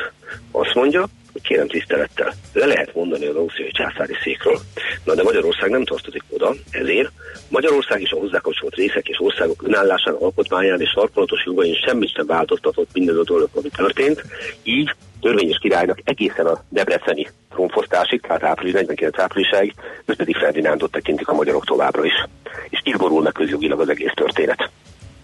Azt 0.50 0.74
mondja, 0.74 1.06
hogy 1.32 1.42
kérem 1.42 1.68
tisztelettel, 1.68 2.32
le 2.52 2.66
lehet 2.66 2.94
mondani 2.94 3.26
az 3.26 3.36
ausztriai 3.36 3.70
császári 3.70 4.14
székről. 4.22 4.58
Na 5.04 5.14
de 5.14 5.22
Magyarország 5.22 5.70
nem 5.70 5.84
tartozik 5.84 6.22
oda, 6.28 6.54
ezért 6.70 7.12
Magyarország 7.48 8.00
is 8.00 8.10
a 8.10 8.18
hozzákapcsolt 8.18 8.74
részek 8.74 9.08
és 9.08 9.20
országok 9.20 9.62
önállásán, 9.62 10.14
alkotmányán 10.14 10.80
és 10.80 10.90
sarkolatos 10.90 11.44
jogain 11.44 11.74
semmit 11.74 12.14
sem 12.14 12.26
változtatott 12.26 12.88
minden 12.92 13.22
dolog, 13.24 13.48
ami 13.54 13.68
történt, 13.68 14.22
így 14.62 14.94
törvényes 15.20 15.58
királynak 15.58 15.98
egészen 16.04 16.46
a 16.46 16.64
debreceni 16.68 17.28
trónfosztásig, 17.50 18.20
tehát 18.20 18.42
április 18.42 18.72
49 18.72 19.18
áprilisáig, 19.18 19.74
őt 20.04 20.16
pedig 20.16 20.36
Ferdinándot 20.36 20.90
tekintik 20.90 21.28
a 21.28 21.34
magyarok 21.34 21.64
továbbra 21.64 22.04
is. 22.04 22.24
És 22.68 22.80
így 22.84 22.96
borul 22.96 23.22
meg 23.22 23.32
közjogilag 23.32 23.80
az 23.80 23.88
egész 23.88 24.12
történet. 24.14 24.70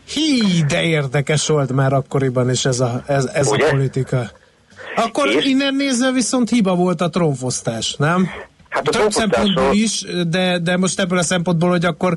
Hí, 0.08 0.62
de 0.68 0.82
érdekes 0.82 1.46
volt 1.46 1.72
már 1.72 1.92
akkoriban 1.92 2.50
is 2.50 2.64
ez 2.64 2.80
a, 2.80 3.02
ez, 3.06 3.24
ez 3.24 3.50
a 3.50 3.56
politika. 3.70 4.30
Akkor 4.96 5.28
és? 5.28 5.44
innen 5.44 5.74
nézve 5.74 6.12
viszont 6.12 6.50
hiba 6.50 6.74
volt 6.74 7.00
a 7.00 7.08
trónfosztás, 7.08 7.94
nem? 7.98 8.28
Hát 8.84 9.02
Több 9.02 9.10
szempontból 9.10 9.72
is, 9.72 10.04
de, 10.28 10.58
de 10.58 10.76
most 10.76 11.00
ebből 11.00 11.18
a 11.18 11.22
szempontból, 11.22 11.68
hogy 11.68 11.84
akkor 11.84 12.14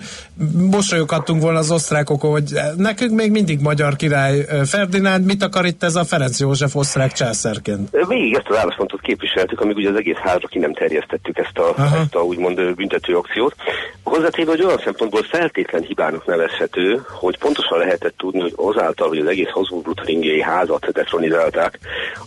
mosolyoghattunk 0.71 1.41
volna 1.41 1.57
az 1.59 1.71
osztrákokon, 1.71 2.31
hogy 2.31 2.53
nekünk 2.77 3.11
még 3.11 3.31
mindig 3.31 3.59
magyar 3.59 3.95
király 3.95 4.45
Ferdinánd, 4.65 5.25
mit 5.25 5.43
akar 5.43 5.65
itt 5.65 5.83
ez 5.83 5.95
a 5.95 6.03
Ferenc 6.03 6.39
József 6.39 6.75
osztrák 6.75 7.11
császárként? 7.11 7.89
Végig 8.07 8.33
ezt 8.33 8.49
az 8.49 8.57
álláspontot 8.57 9.01
képviseltük, 9.01 9.61
amíg 9.61 9.75
ugye 9.75 9.89
az 9.89 9.95
egész 9.95 10.17
házra 10.17 10.47
ki 10.47 10.59
nem 10.59 10.73
terjesztettük 10.73 11.37
ezt 11.37 11.57
a, 11.57 11.75
ezt 12.01 12.15
a 12.15 12.19
úgymond 12.19 12.75
büntető 12.75 13.15
akciót. 13.15 13.55
Hozzátéve, 14.03 14.51
hogy 14.51 14.63
olyan 14.63 14.81
szempontból 14.83 15.23
feltétlen 15.23 15.81
hibának 15.81 16.25
nevezhető, 16.25 17.01
hogy 17.07 17.37
pontosan 17.37 17.77
lehetett 17.77 18.17
tudni, 18.17 18.39
hogy 18.39 18.53
azáltal, 18.55 19.07
hogy 19.07 19.17
az 19.17 19.27
egész 19.27 19.49
Habsburg-Lothringiai 19.49 20.41
házat 20.41 20.91
detronizálták, 20.91 21.79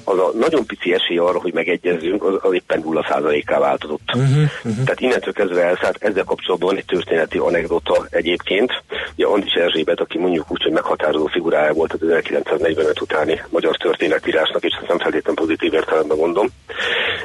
az 0.04 0.18
a 0.18 0.30
nagyon 0.38 0.66
pici 0.66 0.94
esély 0.94 1.18
arra, 1.18 1.40
hogy 1.40 1.52
megegyezzünk, 1.52 2.24
az, 2.24 2.34
az 2.40 2.52
éppen 2.52 2.82
0%-ká 2.86 3.58
változott. 3.58 4.10
Uh-huh, 4.24 4.50
uh-huh. 4.64 4.84
Tehát 4.84 5.00
innentől 5.00 5.32
kezdve 5.32 5.62
elszállt 5.62 5.96
ezzel 6.00 6.24
kapcsolatban 6.24 6.68
van 6.68 6.78
egy 6.78 6.84
történeti 6.84 7.38
anekdota 7.38 8.06
egyébként. 8.10 8.82
Ugye 9.16 9.26
Andis 9.26 9.52
Erzsébet, 9.52 10.00
aki 10.00 10.18
mondjuk 10.18 10.50
úgy, 10.50 10.62
hogy 10.62 10.72
meghatározó 10.72 11.26
figurája 11.26 11.72
volt 11.72 11.92
az 11.92 12.02
1945 12.02 13.00
utáni 13.00 13.42
magyar 13.48 13.76
történetírásnak, 13.76 14.64
és 14.64 14.76
ezt 14.80 14.88
nem 14.88 14.98
feltétlenül 14.98 15.40
pozitív 15.40 15.72
értelemben 15.72 16.16
mondom. 16.16 16.48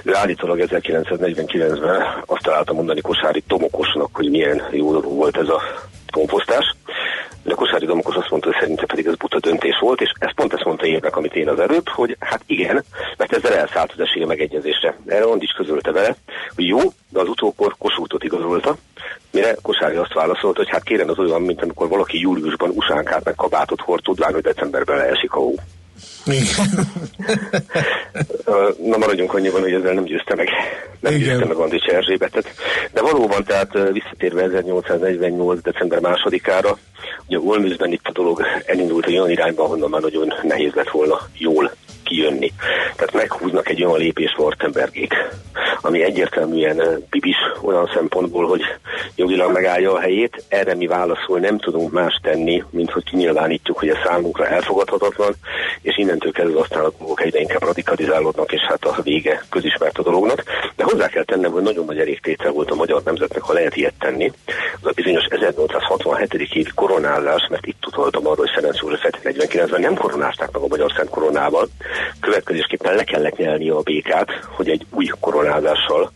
Ő 0.03 0.15
állítólag 0.15 0.59
1949-ben 0.71 2.23
azt 2.25 2.43
találta 2.43 2.73
mondani 2.73 3.01
Kosári 3.01 3.43
Tomokosnak, 3.47 4.09
hogy 4.11 4.29
milyen 4.29 4.61
jó 4.71 4.91
dolog 4.91 5.15
volt 5.15 5.37
ez 5.37 5.49
a 5.49 5.61
komposztás. 6.11 6.75
De 7.43 7.53
Kosári 7.53 7.85
Domokos 7.85 8.15
azt 8.15 8.29
mondta, 8.29 8.49
hogy 8.49 8.57
szerinte 8.59 8.85
pedig 8.85 9.05
ez 9.05 9.15
buta 9.15 9.39
döntés 9.39 9.77
volt, 9.79 10.01
és 10.01 10.11
ezt 10.19 10.35
pont 10.35 10.53
ezt 10.53 10.63
mondta 10.63 10.85
évnek, 10.85 11.15
amit 11.15 11.35
én 11.35 11.49
az 11.49 11.59
előbb, 11.59 11.89
hogy 11.89 12.15
hát 12.19 12.41
igen, 12.45 12.83
mert 13.17 13.33
ezzel 13.33 13.53
elszállt 13.53 13.91
az 13.91 13.99
esélye 13.99 14.25
megegyezésre. 14.25 14.97
Erre 15.05 15.23
Andi 15.23 15.45
is 15.45 15.51
közölte 15.51 15.91
vele, 15.91 16.15
hogy 16.55 16.67
jó, 16.67 16.79
de 17.09 17.19
az 17.19 17.27
utókor 17.27 17.75
Kossuthot 17.77 18.23
igazolta, 18.23 18.75
mire 19.31 19.55
Kosári 19.61 19.95
azt 19.95 20.13
válaszolt, 20.13 20.57
hogy 20.57 20.69
hát 20.69 20.83
kérem 20.83 21.09
az 21.09 21.19
olyan, 21.19 21.41
mint 21.41 21.61
amikor 21.61 21.87
valaki 21.87 22.19
júliusban 22.19 22.69
usánkát 22.69 23.23
meg 23.23 23.35
kabátot 23.35 23.81
hord, 23.81 24.03
tudván, 24.03 24.33
hogy 24.33 24.41
decemberben 24.41 24.97
leesik 24.97 25.33
a 25.33 25.39
hó. 25.39 25.55
Na 28.89 28.97
maradjunk 28.97 29.33
annyiban, 29.33 29.61
hogy 29.61 29.73
ezzel 29.73 29.93
nem 29.93 30.03
győzte 30.03 30.35
meg, 30.35 30.49
nem 30.99 31.13
Igen. 31.13 31.27
győzte 31.27 31.45
meg 31.45 31.57
Andis 31.57 31.83
Erzsébetet. 31.83 32.53
De 32.91 33.01
valóban, 33.01 33.43
tehát 33.43 33.91
visszatérve 33.91 34.43
1848. 34.43 35.61
december 35.61 35.99
másodikára, 35.99 36.77
ugye 37.27 37.39
Olmüzben 37.39 37.91
itt 37.91 38.05
a 38.05 38.11
dolog 38.11 38.41
elindult 38.65 39.05
egy 39.05 39.17
olyan 39.17 39.29
irányba, 39.29 39.63
ahonnan 39.63 39.89
már 39.89 40.01
nagyon 40.01 40.33
nehéz 40.43 40.73
lett 40.73 40.89
volna 40.89 41.19
jól 41.33 41.71
kijönni. 42.09 42.51
Tehát 42.95 43.13
meghúznak 43.13 43.69
egy 43.69 43.83
olyan 43.83 43.99
lépés 43.99 44.35
Wartenbergék, 44.37 45.13
ami 45.81 46.03
egyértelműen 46.03 47.05
bibis 47.09 47.37
olyan 47.61 47.89
szempontból, 47.93 48.47
hogy 48.47 48.61
jogilag 49.15 49.51
megállja 49.51 49.93
a 49.93 49.99
helyét. 49.99 50.43
Erre 50.47 50.75
mi 50.75 50.87
válaszol 50.87 51.39
nem 51.39 51.57
tudunk 51.57 51.91
más 51.91 52.19
tenni, 52.21 52.63
mint 52.69 52.91
hogy 52.91 53.03
kinyilvánítjuk, 53.03 53.79
hogy 53.79 53.89
ez 53.89 53.97
számunkra 54.05 54.47
elfogadhatatlan, 54.47 55.33
és 55.81 55.97
innentől 55.97 56.31
kezdve 56.31 56.59
aztán 56.59 56.83
a 56.83 56.91
dolgok 56.97 57.21
egyre 57.21 57.39
inkább 57.39 57.63
radikalizálódnak, 57.63 58.51
és 58.51 58.61
hát 58.61 58.85
a 58.85 59.01
vége 59.01 59.43
közismert 59.49 59.97
a 59.97 60.03
dolognak. 60.03 60.43
De 60.75 60.83
hozzá 60.83 61.07
kell 61.07 61.23
tennem, 61.23 61.51
hogy 61.51 61.63
nagyon 61.63 61.85
nagy 61.85 61.99
elégtétel 61.99 62.51
volt 62.51 62.71
a 62.71 62.75
magyar 62.75 63.01
nemzetnek, 63.03 63.41
ha 63.41 63.53
lehet 63.53 63.75
ilyet 63.75 63.93
tenni. 63.99 64.31
Az 64.81 64.87
a 64.87 64.91
bizonyos 64.95 65.25
1867. 65.29 66.33
évi 66.33 66.71
koronázás, 66.75 67.47
mert 67.49 67.65
itt 67.65 67.81
tudoltam 67.81 68.27
arról, 68.27 68.45
hogy 68.45 68.53
Ferenc 68.53 68.79
József 68.81 69.13
49-ben 69.23 69.81
nem 69.81 69.95
koronázták 69.95 70.51
meg 70.51 70.61
a 70.61 70.67
magyar 70.67 70.91
szent 70.95 71.09
koronával, 71.09 71.67
következésképpen 72.19 72.95
le 72.95 73.03
kellett 73.03 73.37
nyelni 73.37 73.69
a 73.69 73.81
békát, 73.81 74.29
hogy 74.55 74.69
egy 74.69 74.85
új 74.89 75.05
koronázással 75.19 76.11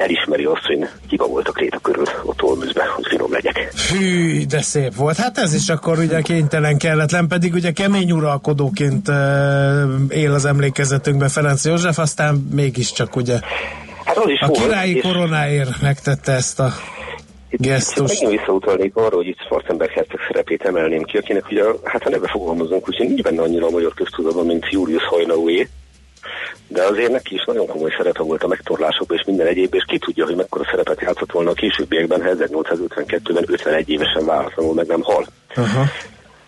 elismeri 0.00 0.44
azt, 0.44 0.64
hogy 0.66 0.88
hiba 1.08 1.26
volt 1.26 1.48
a 1.48 1.52
kréta 1.52 1.78
körül 1.78 2.04
ott 2.24 2.42
Olmüzbe, 2.42 2.84
hogy 2.84 3.06
finom 3.08 3.32
legyek. 3.32 3.72
Hű, 3.88 4.44
de 4.46 4.62
szép 4.62 4.94
volt. 4.94 5.16
Hát 5.16 5.38
ez 5.38 5.54
is 5.54 5.68
akkor 5.68 5.98
ugye 5.98 6.20
kénytelen 6.20 6.78
kelletlen, 6.78 7.28
pedig 7.28 7.54
ugye 7.54 7.72
kemény 7.72 8.12
uralkodóként 8.12 9.08
él 10.08 10.32
az 10.32 10.44
emlékezetünkben 10.44 11.28
Ferenc 11.28 11.64
József, 11.64 11.98
aztán 11.98 12.48
mégiscsak 12.52 13.16
ugye 13.16 13.40
hát 14.04 14.16
az 14.16 14.28
is 14.28 14.40
a 14.40 14.46
volt, 14.46 14.60
királyi 14.60 14.96
és... 14.96 15.02
koronáért 15.02 15.80
megtette 15.82 16.32
ezt 16.32 16.60
a 16.60 16.72
Gesztus. 17.50 18.20
Megint 18.20 18.38
visszautalnék 18.38 18.96
arra, 18.96 19.16
hogy 19.16 19.26
itt 19.26 19.40
Schwarzenberg 19.40 19.90
herceg 19.90 20.18
szerepét 20.26 20.64
emelném 20.64 21.02
ki, 21.02 21.16
akinek 21.16 21.50
ugye, 21.50 21.64
hát 21.84 22.02
ha 22.02 22.10
neve 22.10 22.28
fogalmazunk, 22.28 22.88
úgyhogy 22.88 23.06
nincs 23.06 23.22
benne 23.22 23.42
annyira 23.42 23.66
a 23.66 23.70
magyar 23.70 23.94
köztudatban, 23.94 24.46
mint 24.46 24.70
Julius 24.70 25.04
Hajnaué, 25.04 25.68
de 26.68 26.82
azért 26.82 27.12
neki 27.12 27.34
is 27.34 27.44
nagyon 27.44 27.66
komoly 27.66 27.94
szerepe 27.96 28.22
volt 28.22 28.42
a 28.42 28.48
megtorlásokban 28.48 29.16
és 29.18 29.24
minden 29.26 29.46
egyéb, 29.46 29.74
és 29.74 29.84
ki 29.86 29.98
tudja, 29.98 30.24
hogy 30.24 30.36
mekkora 30.36 30.64
szerepet 30.70 31.00
játszott 31.00 31.32
volna 31.32 31.50
a 31.50 31.54
későbbiekben, 31.54 32.22
ha 32.22 32.30
1852-ben 32.30 33.44
51 33.46 33.88
évesen 33.88 34.24
váratlanul 34.24 34.74
meg 34.74 34.86
nem 34.86 35.02
hal. 35.02 35.26
Uh-huh. 35.48 35.86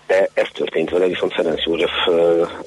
De 0.06 0.28
ez 0.35 0.49
történt 0.52 0.90
vele, 0.90 1.06
viszont 1.06 1.32
Ferenc 1.35 1.62
József 1.64 1.90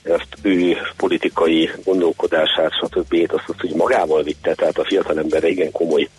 ezt 0.04 0.28
ő 0.42 0.78
politikai 0.98 1.70
gondolkodását, 1.84 2.72
stb. 2.72 3.32
azt, 3.34 3.44
azt 3.48 3.60
hogy 3.60 3.74
magával 3.76 4.24
vitte, 4.24 4.54
tehát 4.54 4.78
a 4.78 4.86
fiatal 4.86 5.18
emberre 5.18 5.48
igen 5.48 5.72
komoly 5.72 6.10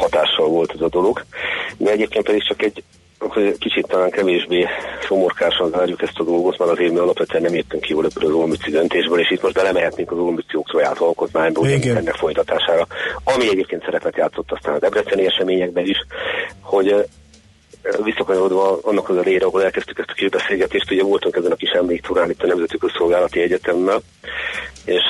hatással 0.00 0.48
volt 0.48 0.72
ez 0.72 0.80
a 0.80 0.88
dolog. 0.88 1.24
Mi 1.76 1.90
egyébként 1.90 2.24
pedig 2.24 2.42
csak 2.42 2.62
egy 2.62 2.82
kicsit 3.58 3.86
talán 3.86 4.10
kevésbé 4.10 4.66
somorkásan 5.02 5.70
zárjuk 5.70 6.02
ezt 6.02 6.18
a 6.18 6.24
dolgot, 6.24 6.58
mert 6.58 6.70
azért 6.70 6.92
mi 6.92 6.98
alapvetően 6.98 7.42
nem 7.42 7.54
értünk 7.54 7.82
ki 7.82 7.92
jól 7.92 8.04
ebből 8.04 8.30
az 8.30 8.36
olmüci 8.36 8.70
döntésből, 8.70 9.20
és 9.20 9.30
itt 9.30 9.42
most 9.42 9.54
belemehetnénk 9.54 10.12
az 10.12 10.18
olmüci 10.18 10.56
oktroját 10.56 10.98
alkotmányból, 10.98 11.68
ennek 11.68 12.14
folytatására, 12.14 12.86
ami 13.24 13.48
egyébként 13.48 13.84
szerepet 13.84 14.16
játszott 14.16 14.52
aztán 14.52 14.74
a 14.74 14.78
debreceni 14.78 15.26
eseményekben 15.26 15.84
is, 15.84 15.98
hogy 16.60 16.94
visszakanyarodva 18.02 18.78
annak 18.82 19.08
az 19.08 19.16
elére, 19.16 19.44
ahol 19.44 19.64
elkezdtük 19.64 19.98
ezt 19.98 20.10
a 20.10 20.14
képbeszélgetést, 20.14 20.90
ugye 20.90 21.02
voltunk 21.02 21.36
ezen 21.36 21.52
a 21.52 21.56
kis 21.56 21.70
emléktúrán 21.70 22.30
itt 22.30 22.42
a 22.42 22.46
Nemzeti 22.46 22.78
Közszolgálati 22.78 23.40
Egyetemmel, 23.40 24.00
és 24.84 25.02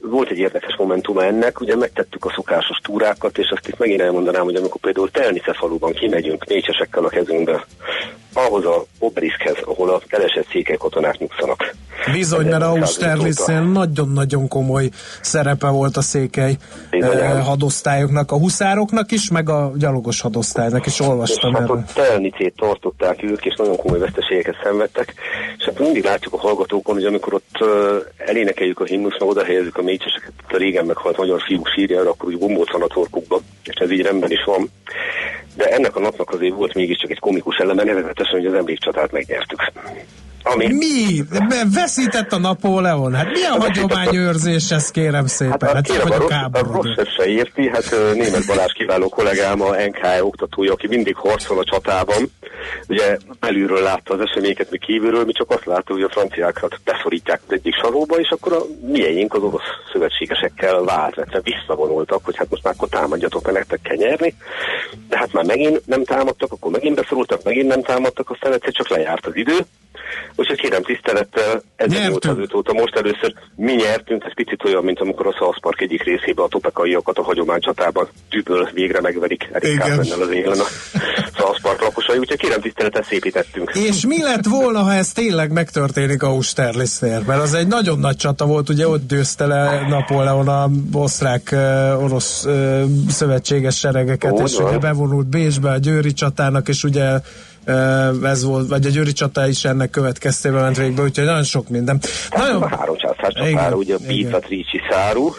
volt 0.00 0.30
egy 0.30 0.38
érdekes 0.38 0.76
momentuma 0.76 1.24
ennek, 1.24 1.60
ugye 1.60 1.76
megtettük 1.76 2.24
a 2.24 2.32
szokásos 2.34 2.78
túrákat, 2.82 3.38
és 3.38 3.50
azt 3.50 3.68
itt 3.68 3.78
megint 3.78 4.00
elmondanám, 4.00 4.44
hogy 4.44 4.54
amikor 4.54 4.80
például 4.80 5.10
Telnice 5.10 5.52
faluban 5.52 5.92
kimegyünk 5.92 6.46
nécsesekkel 6.46 7.04
a 7.04 7.08
kezünkbe, 7.08 7.66
ahhoz 8.32 8.64
a 8.64 8.84
obeliskhez, 8.98 9.56
ahol 9.64 9.90
a 9.90 10.00
elesett 10.08 10.46
székely 10.50 10.76
katonák 10.76 11.18
nyugszanak. 11.18 11.74
Bizony, 12.12 12.46
mert 12.46 12.62
Austerlitznél 12.62 13.60
nagyon-nagyon 13.60 14.48
komoly 14.48 14.88
szerepe 15.20 15.68
volt 15.68 15.96
a 15.96 16.02
székely 16.02 16.56
eh, 16.90 17.46
hadosztályoknak, 17.46 18.32
a 18.32 18.36
huszároknak 18.36 19.12
is, 19.12 19.30
meg 19.30 19.48
a 19.48 19.72
gyalogos 19.76 20.20
hadosztálynak 20.20 20.86
is 20.86 21.00
olvastam 21.00 21.50
és 21.50 21.56
hát 21.56 21.62
erről. 21.62 21.76
Hát 21.76 21.94
Telnicét 21.94 22.54
tartották 22.56 23.22
ők, 23.22 23.44
és 23.44 23.54
nagyon 23.56 23.76
komoly 23.76 23.98
veszteségeket 23.98 24.54
szenvedtek, 24.62 25.14
és 25.58 25.64
hát 25.64 25.78
mindig 25.78 26.04
látjuk 26.04 26.34
a 26.34 26.38
hallgatókon, 26.38 26.94
hogy 26.94 27.04
amikor 27.04 27.34
ott 27.34 27.56
uh, 27.60 27.68
elénekeljük 28.16 28.80
a 28.80 28.84
himnuszt, 28.84 29.20
oda 29.20 29.44
helyezzük 29.44 29.76
a 29.76 29.82
mécseseket, 29.86 30.32
a 30.48 30.56
régen 30.56 30.86
meghalt 30.86 31.16
magyar 31.16 31.40
fiú 31.40 31.62
sírjára, 31.64 32.10
akkor 32.10 32.28
úgy 32.28 32.38
van 32.70 32.82
a 32.82 32.86
torkukba, 32.86 33.40
és 33.64 33.74
ez 33.74 33.90
így 33.90 34.02
rendben 34.02 34.30
is 34.30 34.44
van. 34.44 34.70
De 35.56 35.64
ennek 35.64 35.96
a 35.96 36.00
napnak 36.00 36.30
azért 36.30 36.54
volt 36.54 36.74
mégiscsak 36.74 37.10
egy 37.10 37.18
komikus 37.18 37.56
eleme, 37.56 37.84
nevezetesen, 37.84 38.38
hogy 38.40 38.46
az 38.46 38.54
emlékcsatát 38.54 39.12
megnyertük. 39.12 39.72
Ami... 40.52 40.66
Mi? 40.66 41.22
Veszített 41.74 42.32
a 42.32 42.38
Napóleon? 42.38 43.14
Hát 43.14 43.30
mi 43.30 43.42
a 43.42 43.50
hát 43.50 43.62
hagyományőrzés 43.62 44.70
ez 44.70 44.90
kérem 44.90 45.26
szépen? 45.26 45.58
Hát, 45.60 45.72
hát 45.72 45.86
kérem, 45.86 46.52
a, 46.52 46.58
rossz, 46.72 47.08
se 47.16 47.26
érti, 47.26 47.68
hát 47.68 47.90
német 48.14 48.46
Balázs 48.46 48.72
kiváló 48.72 49.08
kollégám, 49.08 49.62
a 49.62 49.74
NKE 49.86 50.24
oktatója, 50.24 50.72
aki 50.72 50.86
mindig 50.86 51.16
harcol 51.16 51.58
a 51.58 51.64
csatában, 51.64 52.30
ugye 52.88 53.16
belülről 53.40 53.82
látta 53.82 54.14
az 54.14 54.20
eseményeket, 54.20 54.70
mi 54.70 54.78
kívülről, 54.78 55.24
mi 55.24 55.32
csak 55.32 55.50
azt 55.50 55.64
láttuk, 55.64 55.96
hogy 55.96 56.02
a 56.02 56.10
franciákat 56.10 56.80
beszorítják 56.84 57.40
az 57.46 57.52
egyik 57.52 57.74
saróba, 57.74 58.16
és 58.16 58.28
akkor 58.28 58.52
a 58.52 58.62
miénk 58.86 59.34
az 59.34 59.42
orosz 59.42 59.70
szövetségesekkel 59.92 60.82
váltvetve 60.82 61.40
visszavonultak, 61.40 62.24
hogy 62.24 62.36
hát 62.36 62.50
most 62.50 62.62
már 62.62 62.74
akkor 62.76 62.88
támadjatok, 62.88 63.42
mert 63.42 63.56
nektek 63.56 63.80
kell 63.82 63.96
nyerni. 63.96 64.34
De 65.08 65.18
hát 65.18 65.32
már 65.32 65.44
megint 65.44 65.86
nem 65.86 66.04
támadtak, 66.04 66.52
akkor 66.52 66.70
megint 66.70 66.94
beszorultak, 66.94 67.42
megint 67.42 67.68
nem 67.68 67.82
támadtak, 67.82 68.30
aztán 68.30 68.52
egyszer 68.52 68.72
csak 68.72 68.88
lejárt 68.88 69.26
az 69.26 69.36
idő. 69.36 69.56
Úgyhogy 70.34 70.60
kérem 70.60 70.82
tisztelettel, 70.82 71.62
1805 71.76 72.54
óta. 72.54 72.72
Most 72.72 72.96
először 72.96 73.34
mi 73.56 73.72
nyertünk, 73.72 74.24
ez 74.24 74.34
picit 74.34 74.64
olyan, 74.64 74.84
mint 74.84 75.00
amikor 75.00 75.26
a 75.26 75.32
South 75.38 75.60
Park 75.60 75.80
egyik 75.80 76.02
részében 76.02 76.44
a 76.44 76.48
topekaiakat 76.48 77.18
a 77.18 77.22
hagyománycsatában 77.22 78.08
tűből 78.30 78.68
végre 78.72 79.00
megverik 79.00 79.48
Erik 79.52 79.80
Carpennel 79.80 80.20
az 80.20 80.30
élen 80.30 80.58
a 80.58 80.66
South 81.36 81.60
Park 81.62 81.82
lakosai, 81.82 82.18
úgyhogy 82.18 82.38
kérem 82.38 82.60
tiszteletet 82.60 83.04
szépítettünk. 83.04 83.70
És 83.74 84.06
mi 84.06 84.22
lett 84.22 84.46
volna, 84.46 84.82
ha 84.82 84.92
ez 84.92 85.12
tényleg 85.12 85.52
megtörténik 85.52 86.22
Austerlitznél? 86.22 87.22
Mert 87.26 87.42
az 87.42 87.54
egy 87.54 87.66
nagyon 87.66 87.98
nagy 87.98 88.16
csata 88.16 88.46
volt, 88.46 88.68
ugye 88.68 88.88
ott 88.88 89.06
dőzte 89.06 89.46
le 89.46 89.86
Napóleon 89.88 90.48
a 90.48 90.70
osztrák 90.92 91.54
orosz 91.98 92.46
szövetséges 93.08 93.78
seregeket, 93.78 94.32
Ó, 94.32 94.42
és 94.44 94.58
ugye 94.58 94.78
bevonult 94.78 95.26
Bécsbe 95.26 95.70
a 95.70 95.78
Győri 95.78 96.12
csatának, 96.12 96.68
és 96.68 96.84
ugye 96.84 97.20
ez 98.22 98.44
volt, 98.44 98.68
vagy 98.68 98.86
a 98.86 98.90
Győri 98.90 99.12
csata 99.12 99.48
is 99.48 99.64
ennek 99.64 99.90
következtében 99.90 100.62
ment 100.62 100.76
végbe, 100.76 101.02
úgyhogy 101.02 101.24
nagyon 101.24 101.42
sok 101.42 101.68
minden. 101.68 102.00
Nagyon... 102.36 102.62
A 102.62 102.76
három 102.76 102.96
császár 102.96 103.74
ugye 103.74 103.94
a 103.94 103.98
Pizza 104.06 104.38
Trici 104.38 104.80
Száru, 104.90 105.30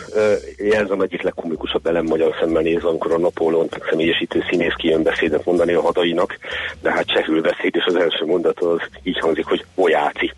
a 0.90 1.02
egyik 1.02 1.22
legkomikusabb 1.22 1.88
elem 1.88 2.06
magyar 2.06 2.36
szemmel 2.40 2.62
nézve, 2.62 2.88
amikor 2.88 3.12
a 3.12 3.18
Napóleon 3.18 3.70
személyesítő 3.90 4.44
színész 4.50 4.74
kijön 4.78 5.04
beszédet 5.04 5.46
mondani 5.46 5.74
a 5.74 5.82
hadainak, 5.82 6.38
de 6.82 6.92
hát 6.92 7.06
csehül 7.06 7.42
beszéd, 7.42 7.76
és 7.76 7.84
az 7.86 7.96
első 7.96 8.26
mondat 8.26 8.60
az 8.60 8.80
így 9.04 9.20
hangzik, 9.20 9.46
hogy 9.46 9.66
olyáci. 9.76 10.34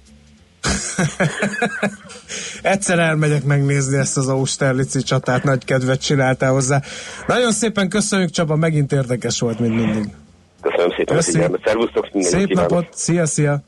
Egyszer 2.62 3.00
elmegyek 3.00 3.44
megnézni 3.44 3.98
ezt 3.98 4.18
az 4.18 4.28
Austerlici 4.28 5.02
csatát, 5.02 5.44
nagy 5.44 5.66
kedvet 5.66 6.02
csináltál 6.02 6.52
hozzá. 6.52 6.82
Nagyon 7.28 7.52
szépen 7.52 7.90
köszönjük 7.90 8.30
Csaba, 8.30 8.56
megint 8.56 8.92
érdekes 8.92 9.40
volt, 9.40 9.60
mint 9.60 9.76
mindig. 9.76 10.04
Köszönöm 10.62 10.90
szépen 10.98 11.16
Köszi. 11.16 11.30
a 11.30 11.34
figyelmet. 11.34 11.62
Szervusztok, 11.66 12.08
Szép 12.20 12.48
kívánok. 12.48 12.70
napot, 12.72 12.88
szia, 12.92 13.26
szia! 13.26 13.60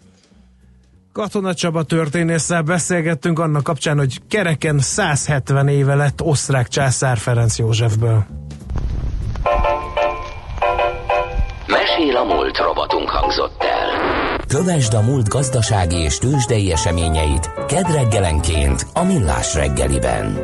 Katona 1.13 1.53
Csaba 1.53 1.83
történésszel 1.83 2.62
beszélgettünk 2.62 3.39
annak 3.39 3.63
kapcsán, 3.63 3.98
hogy 3.98 4.21
kereken 4.29 4.79
170 4.79 5.67
éve 5.67 5.95
lett 5.95 6.21
osztrák 6.21 6.67
császár 6.67 7.17
Ferenc 7.17 7.57
Józsefből. 7.57 8.25
Mesél 11.67 12.15
a 12.17 12.24
múlt 12.24 12.57
robotunk 12.57 13.10
hangzott 13.10 13.63
el. 13.63 13.89
Kövesd 14.48 14.93
a 14.93 15.01
múlt 15.01 15.27
gazdasági 15.27 15.95
és 15.95 16.17
tőzsdei 16.17 16.71
eseményeit 16.71 17.50
kedreggelenként 17.67 18.86
a 18.93 19.03
Millás 19.03 19.55
reggeliben. 19.55 20.38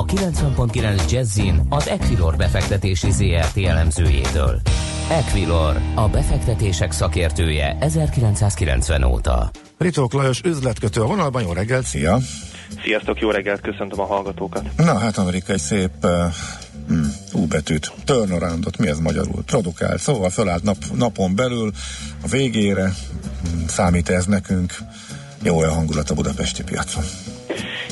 A 0.00 0.04
90.9 0.04 1.10
Jazzin 1.10 1.66
az 1.68 1.88
Equilor 1.88 2.36
befektetési 2.36 3.10
ZRT 3.10 3.56
elemzőjétől. 3.56 4.60
Equilor, 5.10 5.76
a 5.94 6.08
befektetések 6.08 6.92
szakértője 6.92 7.76
1990 7.80 9.02
óta. 9.02 9.50
Ritók 9.78 10.12
Lajos 10.12 10.40
üzletkötő 10.44 11.00
a 11.00 11.06
vonalban, 11.06 11.42
jó 11.42 11.52
reggelt, 11.52 11.84
szia! 11.84 12.18
Sziasztok, 12.84 13.20
jó 13.20 13.30
reggelt, 13.30 13.60
köszöntöm 13.60 14.00
a 14.00 14.06
hallgatókat! 14.06 14.70
Na 14.76 14.98
hát 14.98 15.16
Amerika 15.16 15.52
egy 15.52 15.58
szép 15.58 15.90
uh, 16.02 16.10
mm, 16.92 17.04
U 17.32 17.46
betűt, 17.46 17.92
turnaroundot, 18.04 18.78
mi 18.78 18.88
ez 18.88 18.98
magyarul? 18.98 19.42
Produkál, 19.46 19.98
szóval 19.98 20.30
fölállt 20.30 20.62
nap, 20.62 20.76
napon 20.94 21.34
belül, 21.34 21.72
a 22.22 22.28
végére, 22.28 22.84
mm, 22.84 23.64
számít 23.66 24.08
ez 24.08 24.26
nekünk, 24.26 24.74
jó 25.42 25.60
a 25.60 25.70
hangulat 25.70 26.10
a 26.10 26.14
budapesti 26.14 26.62
piacon. 26.62 27.04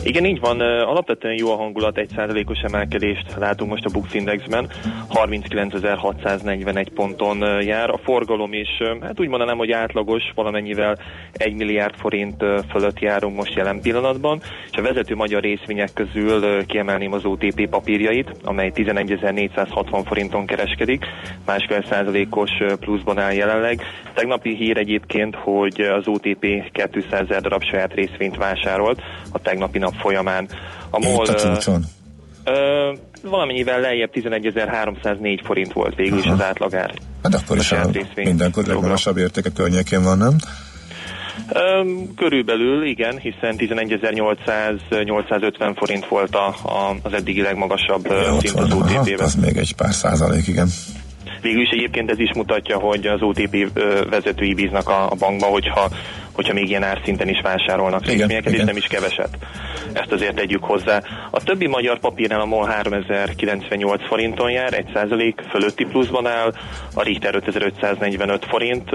Igen, 0.09 0.25
így 0.25 0.41
van. 0.41 0.61
Alapvetően 0.61 1.35
jó 1.39 1.53
a 1.53 1.57
hangulat, 1.57 1.99
egy 1.99 2.11
százalékos 2.17 2.59
emelkedést 2.59 3.35
látunk 3.39 3.71
most 3.71 3.85
a 3.85 3.91
Bux 3.93 4.15
Indexben. 4.15 4.71
39.641 5.11 6.87
ponton 6.95 7.63
jár. 7.63 7.91
A 7.91 7.99
forgalom 7.99 8.53
is, 8.53 8.69
hát 9.01 9.21
úgy 9.21 9.29
mondanám, 9.29 9.57
hogy 9.57 9.71
átlagos, 9.71 10.23
valamennyivel 10.35 10.99
1 11.33 11.55
milliárd 11.55 11.95
forint 11.97 12.45
fölött 12.71 12.99
járunk 12.99 13.37
most 13.37 13.55
jelen 13.55 13.81
pillanatban. 13.81 14.41
És 14.71 14.79
a 14.79 14.83
vezető 14.83 15.15
magyar 15.15 15.43
részvények 15.43 15.91
közül 15.95 16.67
kiemelném 16.67 17.13
az 17.13 17.25
OTP 17.25 17.69
papírjait, 17.69 18.31
amely 18.45 18.73
11.460 18.75 20.03
forinton 20.07 20.47
kereskedik, 20.47 21.05
másfél 21.47 21.85
százalékos 21.89 22.51
pluszban 22.81 23.19
áll 23.19 23.33
jelenleg. 23.33 23.83
Tegnapi 24.15 24.55
hír 24.55 24.77
egyébként, 24.77 25.35
hogy 25.35 25.81
az 25.81 26.09
OTP 26.09 26.47
200 26.93 27.27
darab 27.27 27.63
saját 27.63 27.95
részvényt 27.95 28.37
vásárolt 28.37 29.03
a 29.33 29.39
tegnapi 29.39 29.79
nap 29.79 29.97
folyamán. 29.99 30.49
A 30.91 30.99
MOL... 30.99 31.27
a 31.27 31.35
csúcson? 31.35 31.85
Ö, 32.45 32.93
valamennyivel 33.23 33.81
lejjebb 33.81 34.11
11.304 34.15 35.41
forint 35.45 35.73
volt 35.73 35.95
végül 35.95 36.19
is 36.19 36.27
az 36.27 36.43
átlagár. 36.43 36.95
Hát 37.23 37.35
akkor 37.35 37.57
is 37.57 37.73
a 37.73 37.91
mindenkor 38.15 38.65
legmagasabb 38.65 39.17
értéke 39.17 39.51
környékén 39.55 40.03
van, 40.03 40.19
nem? 40.19 40.37
Körülbelül 42.17 42.87
igen, 42.87 43.19
hiszen 43.19 43.57
11.850 43.59 45.75
forint 45.77 46.07
volt 46.07 46.35
a, 46.35 46.47
a, 46.47 46.97
az 47.03 47.13
eddigi 47.13 47.43
legmagasabb 47.43 48.07
ja, 48.07 48.41
szint 48.41 48.61
az 48.61 48.73
OTP-ben. 48.73 49.19
Az 49.19 49.35
még 49.35 49.57
egy 49.57 49.75
pár 49.75 49.95
százalék, 49.95 50.47
igen. 50.47 50.69
Végül 51.43 51.63
is 51.63 51.71
egyébként 51.71 52.11
ez 52.11 52.19
is 52.19 52.33
mutatja, 52.35 52.79
hogy 52.79 53.07
az 53.07 53.23
OTP 53.23 53.81
vezetői 54.11 54.55
bíznak 54.55 54.89
a, 54.89 55.11
a 55.11 55.15
bankba, 55.15 55.47
hogyha 55.47 55.89
hogyha 56.39 56.55
még 56.55 56.69
ilyen 56.69 56.83
árszinten 56.83 57.29
is 57.29 57.41
vásárolnak 57.41 58.07
részvényeket, 58.07 58.53
és 58.53 58.63
nem 58.63 58.77
is 58.77 58.87
keveset. 58.87 59.39
Ezt 59.93 60.13
azért 60.13 60.35
tegyük 60.35 60.65
hozzá. 60.65 61.03
A 61.31 61.43
többi 61.43 61.67
magyar 61.67 61.99
papírnál 61.99 62.41
a 62.41 62.45
MOL 62.45 62.67
3098 62.67 64.07
forinton 64.07 64.51
jár, 64.51 64.85
1% 64.95 65.35
fölötti 65.51 65.85
pluszban 65.85 66.27
áll, 66.27 66.53
a 66.95 67.03
Richter 67.03 67.35
5545 67.35 68.45
forint, 68.45 68.91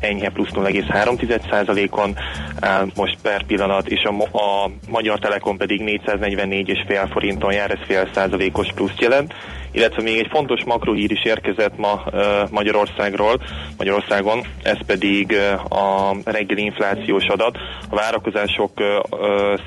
enyhe 0.00 0.28
plusz 0.28 0.50
0,3%-on 0.54 2.16
áll 2.60 2.86
most 2.94 3.16
per 3.22 3.42
pillanat, 3.44 3.88
és 3.88 4.02
a, 4.02 4.38
a 4.38 4.70
Magyar 4.90 5.18
Telekom 5.18 5.56
pedig 5.56 5.80
444,5 6.06 7.08
forinton 7.12 7.52
jár, 7.52 7.70
ez 7.70 7.86
fél 7.86 8.08
százalékos 8.14 8.68
plusz 8.74 8.98
jelent 8.98 9.34
illetve 9.78 10.02
még 10.02 10.18
egy 10.18 10.28
fontos 10.30 10.64
makrohír 10.64 11.10
is 11.10 11.24
érkezett 11.24 11.78
ma 11.78 12.02
Magyarországról, 12.50 13.42
Magyarországon, 13.76 14.40
ez 14.62 14.78
pedig 14.86 15.36
a 15.68 16.14
reggeli 16.24 16.62
inflációs 16.62 17.26
adat. 17.26 17.56
A 17.90 17.94
várakozások 17.94 18.72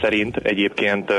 szerint 0.01 0.37
egyébként 0.37 1.13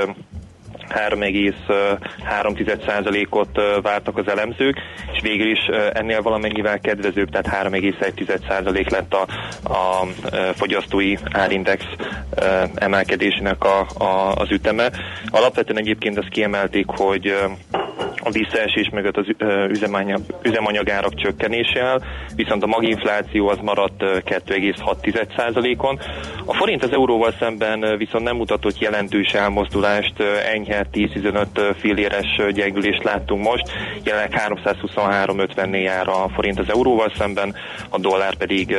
3,3%-ot 0.89 3.61
vártak 3.83 4.19
az 4.19 4.29
elemzők, 4.29 4.79
és 5.13 5.21
végül 5.23 5.51
is 5.51 5.59
ennél 5.93 6.23
valamennyivel 6.23 6.81
kedvezőbb, 6.81 7.31
tehát 7.31 7.73
3,1% 7.73 8.91
lett 8.91 9.15
a, 9.15 9.27
a 9.73 10.07
fogyasztói 10.55 11.15
árindex 11.33 11.85
emelkedésének 12.75 13.65
a, 13.65 13.87
a, 14.05 14.33
az 14.35 14.51
üteme. 14.51 14.91
Alapvetően 15.31 15.79
egyébként 15.79 16.19
azt 16.19 16.29
kiemelték, 16.29 16.87
hogy 16.87 17.35
a 18.25 18.31
visszaesés 18.31 18.89
mögött 18.91 19.17
az 19.17 19.27
üzemanyag, 19.69 20.21
üzemanyagárak 20.43 21.15
csökkenésével, 21.15 22.03
viszont 22.37 22.63
a 22.63 22.67
maginfláció 22.67 23.49
az 23.49 23.59
maradt 23.63 24.03
2,6%-on. 24.03 25.99
A 26.45 26.55
forint 26.55 26.83
az 26.83 26.93
euróval 26.93 27.35
szemben 27.39 27.97
viszont 27.99 28.25
nem 28.25 28.37
mutatott 28.37 28.79
jelentős 28.79 29.33
elmozdulást, 29.33 30.21
enyhe 30.53 30.87
10-15 30.93 31.75
filléres 31.79 32.41
gyengülést 32.53 33.03
láttunk 33.03 33.45
most, 33.45 33.71
jelenleg 34.05 34.33
323,50-nél 34.49 35.83
jár 35.83 36.09
a 36.09 36.29
forint 36.35 36.59
az 36.59 36.71
euróval 36.71 37.13
szemben, 37.17 37.55
a 37.89 37.99
dollár 37.99 38.35
pedig 38.35 38.77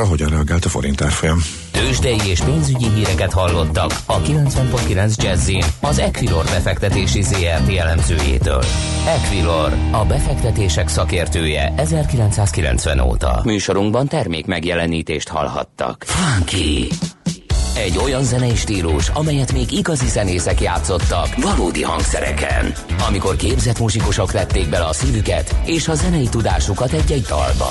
hogyan 0.00 0.28
reagált 0.28 0.64
a 0.64 0.68
forint 0.68 1.02
árfolyam. 1.02 1.38
Tőzsdei 1.70 2.20
és 2.26 2.40
pénzügyi 2.40 2.88
híreket 2.88 3.32
hallottak 3.32 3.92
a 4.06 4.20
90.9 4.20 5.16
jazz 5.16 5.50
az 5.80 5.98
Equilor 5.98 6.44
befektetési 6.44 7.22
ZRT 7.22 7.76
elemzőjétől. 7.76 8.64
Equilor, 9.06 9.72
a 9.90 10.04
befektetések 10.04 10.88
szakértője 10.88 11.72
1990 11.76 13.00
óta. 13.00 13.40
Műsorunkban 13.44 14.08
termék 14.08 14.46
megjelenítést 14.46 15.28
hallhattak. 15.28 16.04
Funky! 16.06 16.88
Egy 17.76 17.98
olyan 17.98 18.22
zenei 18.22 18.56
stílus, 18.56 19.08
amelyet 19.08 19.52
még 19.52 19.72
igazi 19.72 20.06
zenészek 20.06 20.60
játszottak 20.60 21.34
valódi 21.36 21.82
hangszereken. 21.82 22.72
Amikor 23.08 23.36
képzett 23.36 23.78
muzsikusok 23.78 24.32
lették 24.32 24.68
bele 24.68 24.84
a 24.84 24.92
szívüket 24.92 25.54
és 25.64 25.88
a 25.88 25.94
zenei 25.94 26.28
tudásukat 26.28 26.92
egy-egy 26.92 27.22
dalba. 27.22 27.70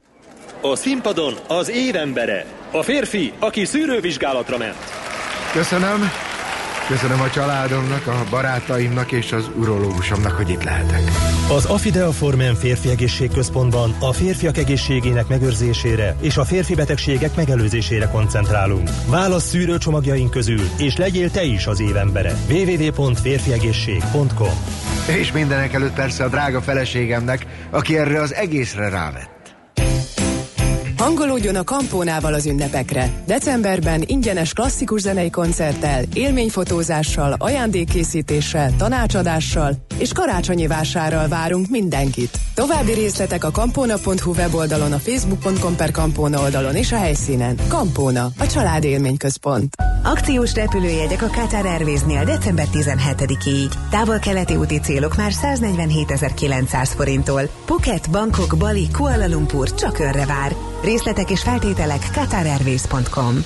a 0.61 0.75
színpadon 0.75 1.33
az 1.47 1.69
évembere. 1.69 2.45
A 2.71 2.81
férfi, 2.81 3.33
aki 3.39 3.65
szűrővizsgálatra 3.65 4.57
ment. 4.57 4.77
Köszönöm. 5.53 6.11
Köszönöm 6.87 7.21
a 7.21 7.29
családomnak, 7.29 8.07
a 8.07 8.23
barátaimnak 8.29 9.11
és 9.11 9.31
az 9.31 9.49
urológusomnak, 9.55 10.31
hogy 10.31 10.49
itt 10.49 10.63
lehetek. 10.63 11.01
Az 11.49 11.65
Afidea 11.65 12.11
Formen 12.11 12.55
Férfi 12.55 12.89
Egészségközpontban 12.89 13.95
a 13.99 14.13
férfiak 14.13 14.57
egészségének 14.57 15.27
megőrzésére 15.27 16.15
és 16.21 16.37
a 16.37 16.45
férfi 16.45 16.75
betegségek 16.75 17.35
megelőzésére 17.35 18.07
koncentrálunk. 18.07 18.89
Válasz 19.09 19.47
szűrőcsomagjaink 19.47 20.31
közül, 20.31 20.61
és 20.77 20.97
legyél 20.97 21.31
te 21.31 21.43
is 21.43 21.67
az 21.67 21.79
évembere. 21.79 22.35
www.férfiegészség.com 22.49 24.53
És 25.19 25.31
mindenek 25.31 25.73
előtt 25.73 25.93
persze 25.93 26.23
a 26.23 26.27
drága 26.27 26.61
feleségemnek, 26.61 27.45
aki 27.69 27.97
erre 27.97 28.21
az 28.21 28.33
egészre 28.33 28.89
rávett. 28.89 29.30
Hangolódjon 31.01 31.55
a 31.55 31.63
Kampónával 31.63 32.33
az 32.33 32.45
ünnepekre. 32.45 33.09
Decemberben 33.25 34.03
ingyenes 34.05 34.53
klasszikus 34.53 35.01
zenei 35.01 35.29
koncerttel, 35.29 36.03
élményfotózással, 36.13 37.35
ajándékkészítéssel, 37.37 38.75
tanácsadással 38.77 39.75
és 40.01 40.13
karácsonyi 40.13 40.67
vásárral 40.67 41.27
várunk 41.27 41.69
mindenkit. 41.69 42.39
További 42.53 42.93
részletek 42.93 43.43
a 43.43 43.51
kampóna.hu 43.51 44.33
weboldalon, 44.33 44.91
a 44.91 44.97
facebook.com 44.97 45.75
per 45.75 45.91
kampóna 45.91 46.41
oldalon 46.41 46.75
és 46.75 46.91
a 46.91 46.97
helyszínen. 46.97 47.55
Kampóna, 47.67 48.29
a 48.39 48.47
család 48.47 48.83
élményközpont. 48.83 49.75
Akciós 50.03 50.53
repülőjegyek 50.53 51.21
a 51.21 51.27
Qatar 51.27 51.65
Airways-nél 51.65 52.23
december 52.23 52.65
17-ig. 52.73 53.71
Távol-keleti 53.89 54.55
úti 54.55 54.79
célok 54.79 55.15
már 55.15 55.31
147.900 55.33 56.89
forinttól. 56.95 57.41
Phuket, 57.65 58.09
Bangkok, 58.09 58.55
Bali, 58.57 58.87
Kuala 58.91 59.27
Lumpur 59.27 59.73
csak 59.73 59.99
önre 59.99 60.25
vár. 60.25 60.55
Részletek 60.83 61.29
és 61.29 61.41
feltételek 61.41 62.09
QatarAirways.com 62.13 63.45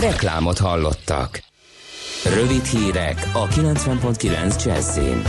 Reklámot 0.00 0.58
hallottak. 0.58 1.53
Rövid 2.32 2.64
hírek 2.64 3.30
a 3.32 3.46
90.9 3.46 4.64
Jazzin. 4.64 5.22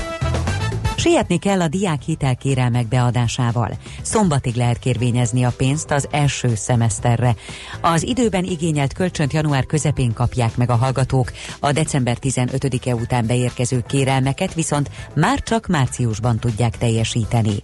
Sietni 0.96 1.40
kell 1.40 1.62
a 1.62 1.68
diák 1.68 2.02
hitelkérelmek 2.02 2.88
beadásával. 2.88 3.78
Szombatig 4.02 4.56
lehet 4.56 4.80
kérvényezni 4.80 5.44
a 5.44 5.54
pénzt 5.58 5.92
az 5.92 6.08
első 6.12 6.56
szemeszterre. 6.56 7.36
Az 7.82 8.04
időben 8.04 8.44
igényelt 8.44 8.94
kölcsönt 8.94 9.34
január 9.34 9.66
közepén 9.66 10.14
kapják 10.14 10.58
meg 10.58 10.70
a 10.70 10.76
hallgatók, 10.76 11.32
a 11.60 11.72
december 11.72 12.18
15-e 12.22 12.96
után 12.96 13.26
beérkező 13.26 13.84
kérelmeket 13.88 14.54
viszont 14.54 14.90
már 15.16 15.44
csak 15.44 15.68
márciusban 15.68 16.40
tudják 16.40 16.78
teljesíteni. 16.78 17.64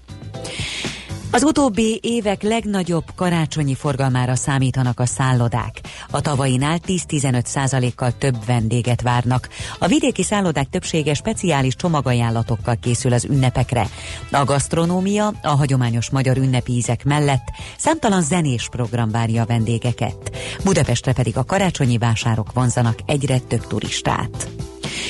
Az 1.33 1.43
utóbbi 1.43 1.99
évek 2.03 2.43
legnagyobb 2.43 3.03
karácsonyi 3.15 3.75
forgalmára 3.75 4.35
számítanak 4.35 4.99
a 4.99 5.05
szállodák. 5.05 5.81
A 6.09 6.21
tavainál 6.21 6.77
10-15 6.87 7.45
százalékkal 7.45 8.17
több 8.17 8.45
vendéget 8.45 9.01
várnak. 9.01 9.49
A 9.79 9.87
vidéki 9.87 10.23
szállodák 10.23 10.69
többsége 10.69 11.13
speciális 11.13 11.75
csomagajánlatokkal 11.75 12.75
készül 12.81 13.13
az 13.13 13.25
ünnepekre. 13.25 13.87
A 14.31 14.43
gasztronómia, 14.43 15.33
a 15.41 15.49
hagyományos 15.49 16.09
magyar 16.09 16.37
ünnepi 16.37 16.71
ízek 16.71 17.03
mellett 17.03 17.47
számtalan 17.77 18.21
zenés 18.21 18.67
program 18.71 19.09
várja 19.11 19.41
a 19.41 19.45
vendégeket. 19.45 20.37
Budapestre 20.63 21.13
pedig 21.13 21.37
a 21.37 21.43
karácsonyi 21.43 21.97
vásárok 21.97 22.53
vonzanak 22.53 22.99
egyre 23.05 23.39
több 23.39 23.67
turistát. 23.67 24.49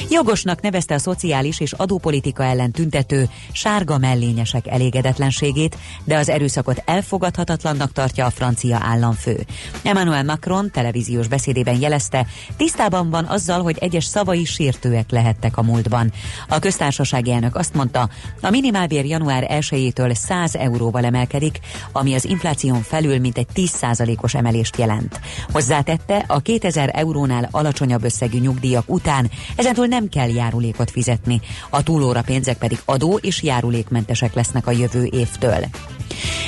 Jogosnak 0.10 0.62
nevezte 0.62 0.94
a 0.94 1.00
szociális 1.00 1.60
és 1.60 1.72
adópolitika 1.72 2.44
ellen 2.44 2.72
tüntető 2.72 3.30
sárga 3.52 3.98
mellényesek 3.98 4.68
elégedetlenségét, 4.68 5.78
de 6.04 6.18
az 6.18 6.30
erőszakot 6.30 6.84
elfogadhatatlannak 6.86 7.92
tartja 7.92 8.26
a 8.26 8.30
francia 8.30 8.80
államfő. 8.82 9.46
Emmanuel 9.84 10.24
Macron 10.24 10.72
televíziós 10.72 11.28
beszédében 11.28 11.80
jelezte, 11.80 12.26
tisztában 12.58 13.10
van 13.10 13.26
azzal, 13.26 13.62
hogy 13.62 13.78
egyes 13.80 14.06
szavai 14.06 14.46
sértőek 14.46 15.12
lehettek 15.12 15.58
a 15.58 15.62
múltban. 15.62 16.12
A 16.48 16.60
köztársasági 16.60 17.32
elnök 17.32 17.56
azt 17.56 17.74
mondta, 17.74 18.10
a 18.42 18.50
minimálbér 18.50 19.06
január 19.06 19.48
1-től 19.50 20.14
100 20.14 20.56
euróval 20.56 21.06
emelkedik, 21.06 21.60
ami 21.92 22.14
az 22.14 22.26
infláción 22.26 22.82
felül 22.82 23.20
mintegy 23.20 23.48
10%-os 23.56 24.34
emelést 24.34 24.78
jelent. 24.78 25.20
Hozzátette, 25.52 26.24
a 26.28 26.40
2000 26.40 26.90
eurónál 26.94 27.48
alacsonyabb 27.52 28.04
összegű 28.04 28.40
nyugdíjak 28.40 28.84
után 28.90 29.30
ezentúl 29.72 29.98
nem 30.00 30.10
kell 30.10 30.30
járulékot 30.30 30.92
fizetni, 30.92 31.42
a 31.70 31.84
túlóra 31.84 32.22
pénzek 32.22 32.58
pedig 32.58 32.80
adó 32.86 33.20
és 33.22 33.44
járulékmentesek 33.44 34.34
lesznek 34.34 34.68
a 34.68 34.72
jövő 34.72 35.10
évtől. 35.12 35.66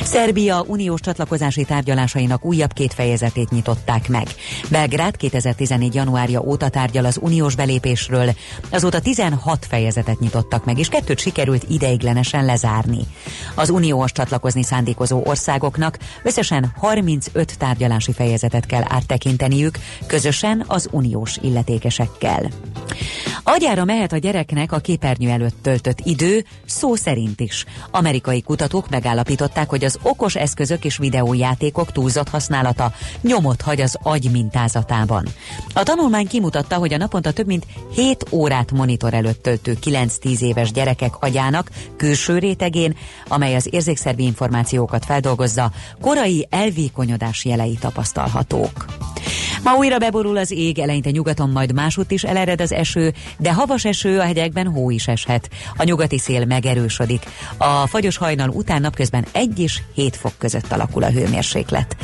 Szerbia 0.04 0.64
uniós 0.68 1.00
csatlakozási 1.00 1.64
tárgyalásainak 1.64 2.46
újabb 2.46 2.74
két 2.74 2.94
fejezetét 2.94 3.50
nyitották 3.50 4.10
meg. 4.10 4.28
Belgrád 4.70 5.18
2014. 5.18 5.96
januárja 5.96 6.42
óta 6.42 6.70
tárgyal 6.70 7.06
az 7.06 7.20
uniós 7.22 7.56
belépésről, 7.56 8.34
azóta 8.70 9.00
16 9.00 9.66
fejezetet 9.66 10.20
nyitottak 10.20 10.66
meg, 10.66 10.80
és 10.80 10.88
kettőt 10.88 11.20
sikerült 11.20 11.66
ideiglenesen 11.70 12.46
lezárni. 12.46 13.00
Az 13.56 13.70
uniós 13.70 14.12
csatlakozni 14.12 14.64
szándékozó 14.64 15.22
országoknak 15.26 15.98
összesen 16.24 16.74
35 16.78 17.58
tárgyalási 17.58 18.14
fejezetet 18.14 18.66
kell 18.66 18.84
áttekinteniük, 18.88 19.78
közösen 20.08 20.64
az 20.68 20.88
uniós 20.92 21.38
illetékesekkel. 21.42 22.50
Agyára 23.44 23.84
mehet 23.84 24.14
a 24.14 24.18
gyereknek 24.18 24.72
a 24.72 24.80
képernyő 24.80 25.30
előtt 25.30 25.56
töltött 25.62 26.00
idő, 26.04 26.46
szó 26.66 26.96
szerint 26.96 27.40
is. 27.40 27.66
Amerikai 27.92 28.42
kutatók 28.42 28.90
megállapították, 28.90 29.70
hogy 29.70 29.84
az 29.84 30.00
okos 30.02 30.36
eszközök 30.36 30.86
és 30.86 30.98
videójátékok 30.98 31.92
túlzott 31.92 32.30
használata 32.30 32.92
nyomot 33.22 33.62
hagy 33.62 33.82
az 33.82 33.98
agy 34.04 34.32
mintázatában. 34.32 35.28
A 35.74 35.84
tanulmány 35.84 36.28
kimutatta, 36.28 36.76
hogy 36.76 36.94
a 36.94 36.98
naponta 36.98 37.32
több 37.32 37.48
mint 37.48 37.66
7 37.96 38.26
órát 38.32 38.72
monitor 38.72 39.14
előtt 39.14 39.42
töltő 39.44 39.78
9-10 39.84 40.40
éves 40.40 40.72
gyerekek 40.72 41.14
agyának 41.20 41.70
külső 41.98 42.38
rétegén, 42.38 42.96
amely 43.28 43.56
az 43.56 43.68
érzékszervi 43.72 44.24
információkat 44.24 45.06
feldolgozza, 45.06 45.72
korai 46.02 46.48
elvékonyodás 46.50 47.46
jelei 47.46 47.78
tapasztalhatók. 47.80 48.86
Ma 49.64 49.76
újra 49.76 49.98
beborul 49.98 50.38
az 50.38 50.52
ég, 50.52 50.80
eleinte 50.80 51.10
nyugaton, 51.10 51.50
majd 51.50 51.74
másút 51.74 52.12
is 52.12 52.24
elered 52.24 52.62
az 52.62 52.72
eső, 52.72 53.14
de 53.38 53.54
havas 53.54 53.86
eső, 53.86 54.20
a 54.20 54.24
hegyekben 54.24 54.68
hó 54.68 54.90
is 54.90 55.08
eshet. 55.08 55.50
A 55.78 55.84
nyugati 55.84 56.18
szél 56.18 56.46
megerősödik. 56.46 57.26
A 57.58 57.88
fagyos 57.88 58.18
hajnal 58.18 58.50
után 58.50 58.82
napközben 58.82 59.26
1 59.32 59.60
és 59.60 59.82
7 59.94 60.16
fok 60.16 60.34
között 60.38 60.72
alakul 60.72 61.04
a 61.04 61.10
hőmérséklet. 61.10 61.96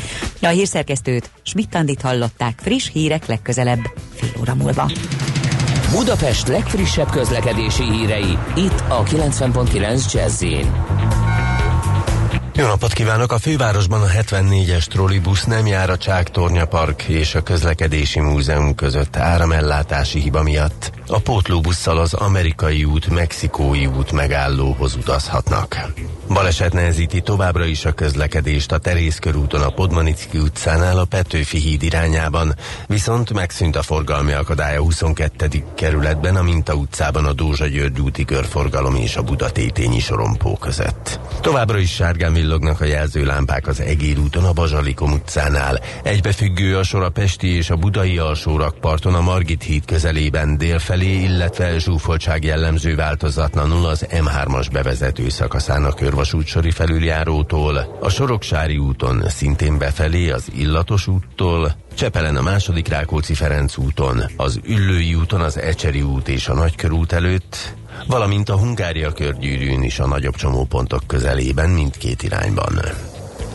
A 0.41 0.47
hírszerkesztőt 0.47 1.29
Schmidt-Tandit 1.41 2.01
hallották 2.01 2.59
friss 2.61 2.89
hírek 2.91 3.25
legközelebb 3.25 3.81
fél 4.15 4.31
óra 4.39 4.55
múlva. 4.55 4.91
Budapest 5.91 6.47
legfrissebb 6.47 7.09
közlekedési 7.09 7.83
hírei 7.83 8.37
itt 8.55 8.83
a 8.87 9.03
90.9 9.03 10.13
jazz 10.13 10.43
jó 12.59 12.67
napot 12.67 12.93
kívánok! 12.93 13.31
A 13.31 13.37
fővárosban 13.37 14.01
a 14.01 14.07
74-es 14.07 14.85
trollibusz 14.85 15.43
nem 15.43 15.67
jár 15.67 15.89
a 15.89 15.97
Csák 15.97 16.29
Tornya 16.29 16.65
Park 16.65 17.03
és 17.03 17.35
a 17.35 17.41
Közlekedési 17.41 18.19
Múzeum 18.19 18.75
között 18.75 19.15
áramellátási 19.15 20.19
hiba 20.19 20.43
miatt. 20.43 20.98
A 21.11 21.19
pótlóbusszal 21.19 21.97
az 21.97 22.13
Amerikai 22.13 22.83
út, 22.83 23.09
Mexikói 23.09 23.85
út 23.85 24.11
megállóhoz 24.11 24.95
utazhatnak. 24.95 25.91
Baleset 26.27 26.73
nehezíti 26.73 27.21
továbbra 27.21 27.65
is 27.65 27.85
a 27.85 27.91
közlekedést 27.91 28.71
a 28.71 28.77
Terész 28.77 29.19
körúton 29.19 29.61
a 29.61 29.69
Podmanicki 29.69 30.37
utcánál 30.37 30.97
a 30.97 31.05
Petőfi 31.05 31.57
híd 31.57 31.83
irányában, 31.83 32.55
viszont 32.87 33.33
megszűnt 33.33 33.75
a 33.75 33.81
forgalmi 33.81 34.31
akadálya 34.31 34.81
22. 34.81 35.63
kerületben 35.75 36.35
a 36.35 36.43
Minta 36.43 36.73
utcában 36.73 37.25
a 37.25 37.33
Dózsa 37.33 37.67
György 37.67 37.99
úti 37.99 38.25
körforgalom 38.25 38.95
és 38.95 39.15
a 39.15 39.23
Budatétényi 39.23 39.99
sorompó 39.99 40.57
között. 40.57 41.19
Továbbra 41.41 41.77
is 41.77 41.93
sárgán 41.93 42.33
villognak 42.33 42.81
a 42.81 42.85
jelzőlámpák 42.85 43.67
az 43.67 43.79
Egér 43.79 44.19
úton 44.19 44.43
a 44.43 44.53
Bazsalikom 44.53 45.11
utcánál. 45.11 45.79
Egybefüggő 46.03 46.77
a 46.77 46.83
sor 46.83 47.03
a 47.03 47.09
Pesti 47.09 47.47
és 47.47 47.69
a 47.69 47.75
Budai 47.75 48.17
alsórakparton 48.17 49.15
a 49.15 49.21
Margit 49.21 49.63
híd 49.63 49.85
közelében 49.85 50.57
délfelé, 50.57 50.98
illetve 51.05 51.79
zsúfoltság 51.79 52.43
jellemző 52.43 52.95
változatlanul 52.95 53.85
az 53.85 54.05
M3-as 54.09 54.67
bevezető 54.71 55.29
szakaszán 55.29 55.85
a 55.85 55.93
körvasútsori 55.93 56.71
felüljárótól, 56.71 57.97
a 58.01 58.09
Soroksári 58.09 58.77
úton 58.77 59.23
szintén 59.27 59.77
befelé 59.77 60.29
az 60.29 60.47
Illatos 60.55 61.07
úttól, 61.07 61.75
Csepelen 61.95 62.35
a 62.35 62.41
második 62.41 62.87
Rákóczi 62.87 63.33
Ferenc 63.33 63.77
úton, 63.77 64.23
az 64.37 64.59
Üllői 64.63 65.15
úton 65.15 65.41
az 65.41 65.57
Ecseri 65.57 66.01
út 66.01 66.27
és 66.27 66.47
a 66.47 66.53
Nagykörút 66.53 67.11
előtt, 67.11 67.73
valamint 68.07 68.49
a 68.49 68.57
Hungária 68.57 69.11
körgyűrűn 69.11 69.83
is 69.83 69.99
a 69.99 70.07
nagyobb 70.07 70.35
csomópontok 70.35 71.03
közelében 71.07 71.69
mindkét 71.69 72.23
irányban. 72.23 72.79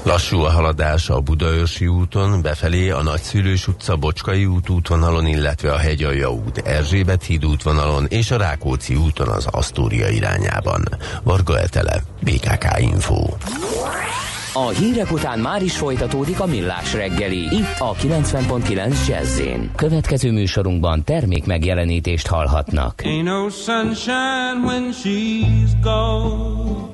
Lassú 0.04 0.40
a 0.40 0.50
haladás 0.50 1.08
a 1.08 1.20
Budaörsi 1.20 1.86
úton, 1.86 2.42
befelé 2.42 2.90
a 2.90 3.02
Nagyszülős 3.02 3.68
utca 3.68 3.96
Bocskai 3.96 4.46
út 4.46 4.68
útvonalon, 4.68 5.26
illetve 5.26 5.72
a 5.72 5.76
Hegyalja 5.76 6.32
út 6.32 6.58
Erzsébet 6.58 7.22
híd 7.22 7.44
útvonalon 7.44 8.06
és 8.08 8.30
a 8.30 8.36
Rákóczi 8.36 8.94
úton 8.94 9.28
az 9.28 9.46
Asztória 9.50 10.08
irányában. 10.08 10.82
Varga 11.22 11.58
Etele, 11.58 12.02
BKK 12.20 12.78
Info. 12.78 13.26
A 14.52 14.68
hírek 14.68 15.12
után 15.12 15.38
már 15.38 15.62
is 15.62 15.76
folytatódik 15.76 16.40
a 16.40 16.46
millás 16.46 16.92
reggeli. 16.92 17.40
Itt 17.40 17.78
a 17.78 17.94
90.9 17.94 19.06
jazz 19.08 19.40
Következő 19.76 20.32
műsorunkban 20.32 21.04
termék 21.04 21.46
megjelenítést 21.46 22.26
hallhatnak. 22.26 23.02
Ain't 23.04 23.22
no 23.22 23.48
sunshine 23.48 24.64
when 24.64 24.92
she's 24.92 25.70
gone. 25.82 26.93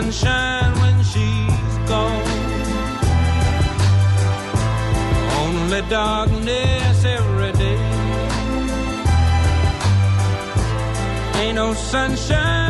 sunshine 0.00 0.72
when 0.80 0.96
she's 1.04 1.76
gone. 1.86 2.26
Only 5.42 5.82
darkness 5.90 7.04
every 7.04 7.52
day. 7.52 7.80
Ain't 11.40 11.56
no 11.56 11.74
sunshine 11.74 12.69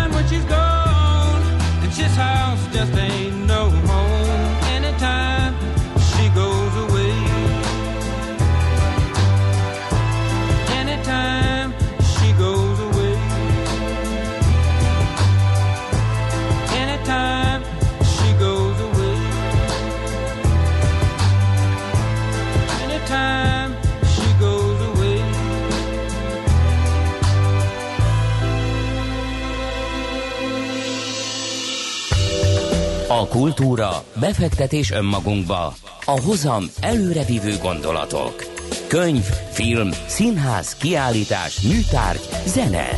kultúra, 33.40 34.04
befektetés 34.14 34.90
önmagunkba, 34.90 35.74
a 36.04 36.20
hozam 36.20 36.64
előrevívő 36.80 37.56
gondolatok. 37.62 38.44
Könyv, 38.86 39.24
film, 39.52 39.90
színház, 40.06 40.76
kiállítás, 40.76 41.60
műtárgy, 41.60 42.28
zene. 42.46 42.88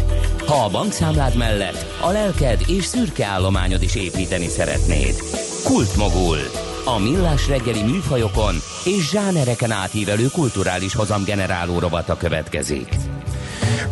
Ha 0.47 0.65
a 0.65 0.71
bankszámlád 0.71 1.37
mellett 1.37 1.87
a 2.01 2.11
lelked 2.11 2.61
és 2.67 2.85
szürke 2.85 3.27
állományod 3.27 3.83
is 3.83 3.95
építeni 3.95 4.47
szeretnéd. 4.47 5.15
Kultmogul. 5.65 6.39
A 6.85 6.99
millás 6.99 7.49
reggeli 7.49 7.83
műfajokon 7.83 8.55
és 8.85 9.11
zsánereken 9.11 9.71
átívelő 9.71 10.27
kulturális 10.33 10.95
hozamgeneráló 10.95 11.79
rovata 11.79 12.17
következik. 12.17 12.89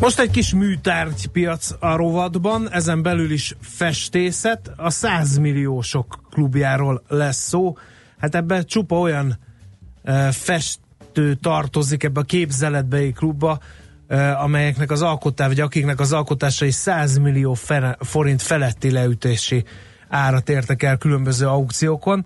Most 0.00 0.18
egy 0.18 0.30
kis 0.30 0.54
műtárgypiac 0.54 1.70
a 1.80 1.96
rovatban, 1.96 2.70
ezen 2.72 3.02
belül 3.02 3.30
is 3.30 3.54
festészet, 3.60 4.72
a 4.76 4.90
100 4.90 5.38
milliósok 5.38 6.18
klubjáról 6.30 7.02
lesz 7.08 7.48
szó. 7.48 7.76
Hát 8.18 8.34
ebben 8.34 8.64
csupa 8.64 8.98
olyan 8.98 9.38
festő 10.30 11.34
tartozik 11.34 12.02
ebbe 12.02 12.20
a 12.20 12.24
képzeletbeli 12.24 13.12
klubba, 13.12 13.58
amelyeknek 14.36 14.90
az 14.90 15.02
alkotás, 15.02 15.46
vagy 15.46 15.60
akiknek 15.60 16.00
az 16.00 16.12
alkotásai 16.12 16.70
100 16.70 17.18
millió 17.18 17.56
forint 17.98 18.42
feletti 18.42 18.90
leütési 18.90 19.64
árat 20.08 20.48
értek 20.48 20.82
el 20.82 20.96
különböző 20.96 21.46
aukciókon. 21.46 22.24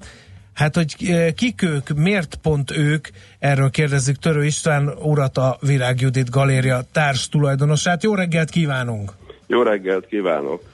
Hát, 0.53 0.75
hogy 0.75 0.95
kik 1.35 1.63
ők, 1.63 1.89
miért 1.89 2.35
pont 2.35 2.77
ők, 2.77 3.09
erről 3.39 3.71
kérdezzük 3.71 4.17
Törő 4.17 4.45
István 4.45 4.89
urat, 4.89 5.39
a 5.39 5.57
Virág 5.61 6.01
Judit 6.01 6.31
Galéria 6.31 6.83
társ 6.93 7.29
tulajdonosát. 7.29 8.03
Jó 8.03 8.15
reggelt 8.15 8.51
kívánunk! 8.51 9.13
Jó 9.47 9.63
reggelt 9.63 10.07
kívánok! 10.07 10.74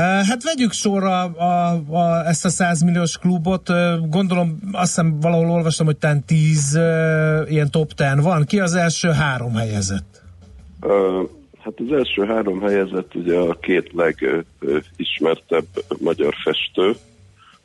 Hát 0.00 0.42
vegyük 0.42 0.72
sorra 0.72 1.22
a, 1.22 1.82
a, 1.90 2.26
ezt 2.26 2.44
a 2.44 2.48
100 2.48 2.82
milliós 2.82 3.18
klubot. 3.18 3.68
Gondolom, 4.08 4.58
azt 4.72 4.86
hiszem 4.86 5.20
valahol 5.20 5.50
olvastam, 5.50 5.86
hogy 5.86 5.96
talán 5.96 6.24
10 6.24 6.74
uh, 6.76 7.50
ilyen 7.50 7.70
top 7.70 7.92
10 7.92 8.06
van. 8.22 8.44
Ki 8.44 8.60
az 8.60 8.74
első 8.74 9.10
három 9.10 9.54
helyezett? 9.54 10.22
Hát 11.58 11.74
az 11.76 11.92
első 11.92 12.24
három 12.24 12.60
helyezett 12.60 13.14
ugye 13.14 13.36
a 13.36 13.58
két 13.60 13.90
legismertebb 14.60 15.66
magyar 16.00 16.34
festő, 16.44 16.96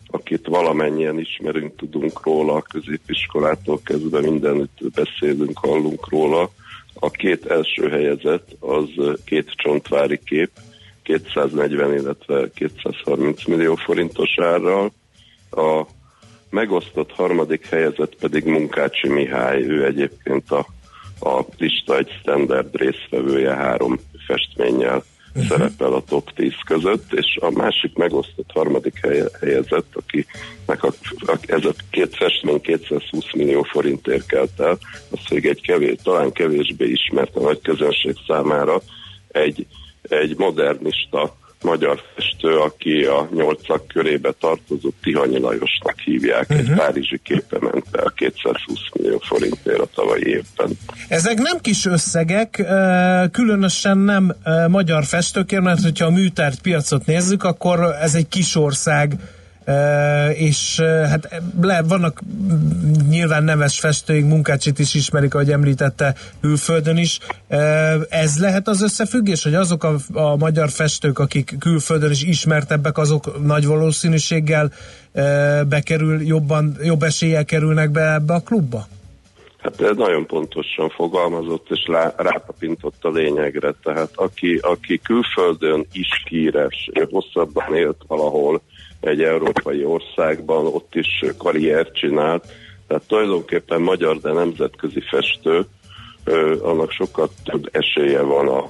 akit 0.08 0.48
valamennyien 0.48 1.20
ismerünk, 1.20 1.76
tudunk 1.76 2.26
róla, 2.26 2.54
a 2.54 2.62
középiskolától 2.62 3.80
kezdve 3.84 4.22
mindenütt 4.22 4.78
beszélünk, 4.96 5.58
hallunk 5.58 6.10
róla. 6.10 6.50
A 6.94 7.10
két 7.10 7.46
első 7.46 7.90
helyezett 7.90 8.56
az 8.60 9.18
két 9.26 9.52
csontvári 9.56 10.20
kép, 10.26 10.52
240, 11.08 11.93
illetve 11.93 12.50
230 12.54 13.46
millió 13.46 13.76
forintos 13.76 14.30
árral. 14.41 14.91
A 15.52 15.86
megosztott 16.50 17.12
harmadik 17.12 17.65
helyezett 17.65 18.15
pedig 18.15 18.46
Munkácsi 18.46 19.08
Mihály, 19.08 19.62
ő 19.62 19.86
egyébként 19.86 20.52
a, 20.52 20.65
a 21.20 21.46
lista 21.58 21.98
egy 21.98 22.10
standard 22.22 22.76
résztvevője 22.76 23.54
három 23.54 24.00
festménnyel 24.28 25.04
uh-huh. 25.36 25.46
szerepel 25.48 25.93
a 25.93 26.04
top 26.04 26.34
10 26.34 26.52
között, 26.65 27.13
és 27.13 27.38
a 27.41 27.50
másik 27.50 27.96
megosztott 27.96 28.52
harmadik 28.54 29.00
helye, 29.02 29.26
helyezett, 29.39 29.96
akinek 29.96 30.84
a, 30.84 30.93
a, 31.26 31.38
ez 31.46 31.65
a 31.65 31.74
két 31.89 32.15
festmény 32.15 32.62
220 32.62 33.34
millió 33.34 33.63
forint 33.63 34.08
érkelt 34.08 34.60
el, 34.60 34.78
az 35.12 35.20
még 35.30 35.46
egy 35.46 35.62
kevés, 35.62 35.96
talán 36.04 36.32
kevésbé 36.32 36.89
ismert 36.89 37.36
a 37.36 37.39
nagy 37.41 37.62
közönség 37.62 38.15
számára, 38.28 38.82
egy, 39.28 39.67
egy 40.02 40.38
modernista 40.38 41.36
magyar 41.62 42.02
festő, 42.16 42.58
aki 42.58 43.04
a 43.04 43.30
nyolcak 43.34 43.88
körébe 43.88 44.34
tartozó 44.40 44.90
Tihanyi 45.02 45.40
Lajosnak 45.40 46.00
hívják, 46.00 46.50
uh-huh. 46.50 46.70
egy 46.70 46.76
párizsi 46.76 47.20
képe 47.24 47.58
ment 47.60 47.86
el 47.92 48.14
220 48.16 48.80
millió 48.94 49.18
forintért 49.18 49.80
a 49.80 49.88
tavalyi 49.96 50.28
évben. 50.28 50.78
Ezek 51.08 51.38
nem 51.38 51.58
kis 51.62 51.86
összegek, 51.86 52.66
különösen 53.32 53.98
nem 53.98 54.36
magyar 54.68 55.06
festőkért, 55.06 55.64
mert 55.64 55.82
hogyha 55.82 56.06
a 56.06 56.12
műtárt 56.12 56.62
piacot 56.62 57.06
nézzük, 57.06 57.44
akkor 57.44 57.96
ez 58.02 58.16
egy 58.16 58.28
kis 58.28 58.56
ország, 58.56 59.14
és 60.34 60.80
hát 60.82 61.41
le, 61.62 61.82
vannak 61.82 62.21
nyilván 63.10 63.43
neves 63.43 63.80
festőink, 63.80 64.30
munkácsit 64.30 64.80
is 64.80 64.93
ismerik, 64.93 65.34
ahogy 65.34 65.51
említette, 65.51 66.15
külföldön 66.41 66.97
is. 66.97 67.19
Ez 68.10 68.39
lehet 68.39 68.67
az 68.67 68.82
összefüggés, 68.82 69.43
hogy 69.43 69.53
azok 69.53 69.84
a, 69.84 69.95
a 70.13 70.36
magyar 70.36 70.69
festők, 70.69 71.19
akik 71.19 71.56
külföldön 71.60 72.12
is 72.12 72.23
ismertebbek, 72.23 72.97
azok 72.97 73.45
nagy 73.45 73.65
valószínűséggel 73.65 74.71
bekerül, 75.69 76.21
jobban, 76.21 76.77
jobb 76.82 77.03
eséllyel 77.03 77.45
kerülnek 77.45 77.91
be 77.91 78.13
ebbe 78.13 78.34
a 78.34 78.39
klubba? 78.39 78.88
Hát 79.58 79.82
ez 79.82 79.95
nagyon 79.95 80.25
pontosan 80.25 80.89
fogalmazott, 80.89 81.67
és 81.69 81.86
lá, 81.88 82.13
rátapintott 82.17 82.95
a 83.01 83.10
lényegre. 83.10 83.73
Tehát 83.84 84.10
aki, 84.15 84.60
aki 84.62 84.99
külföldön 85.03 85.86
is 85.91 86.08
híres, 86.30 86.89
hosszabban 87.10 87.75
élt 87.75 87.97
valahol, 88.08 88.62
egy 89.00 89.24
európai 89.24 89.84
országban, 89.84 90.66
ott 90.66 90.96
is 90.96 91.24
karriert 91.38 91.96
csinált, 91.96 92.46
tehát 92.88 93.08
tulajdonképpen 93.08 93.82
magyar, 93.82 94.18
de 94.18 94.32
nemzetközi 94.32 95.02
festő, 95.10 95.66
annak 96.62 96.92
sokkal 96.92 97.30
több 97.44 97.70
esélye 97.72 98.22
van 98.22 98.48
a, 98.48 98.64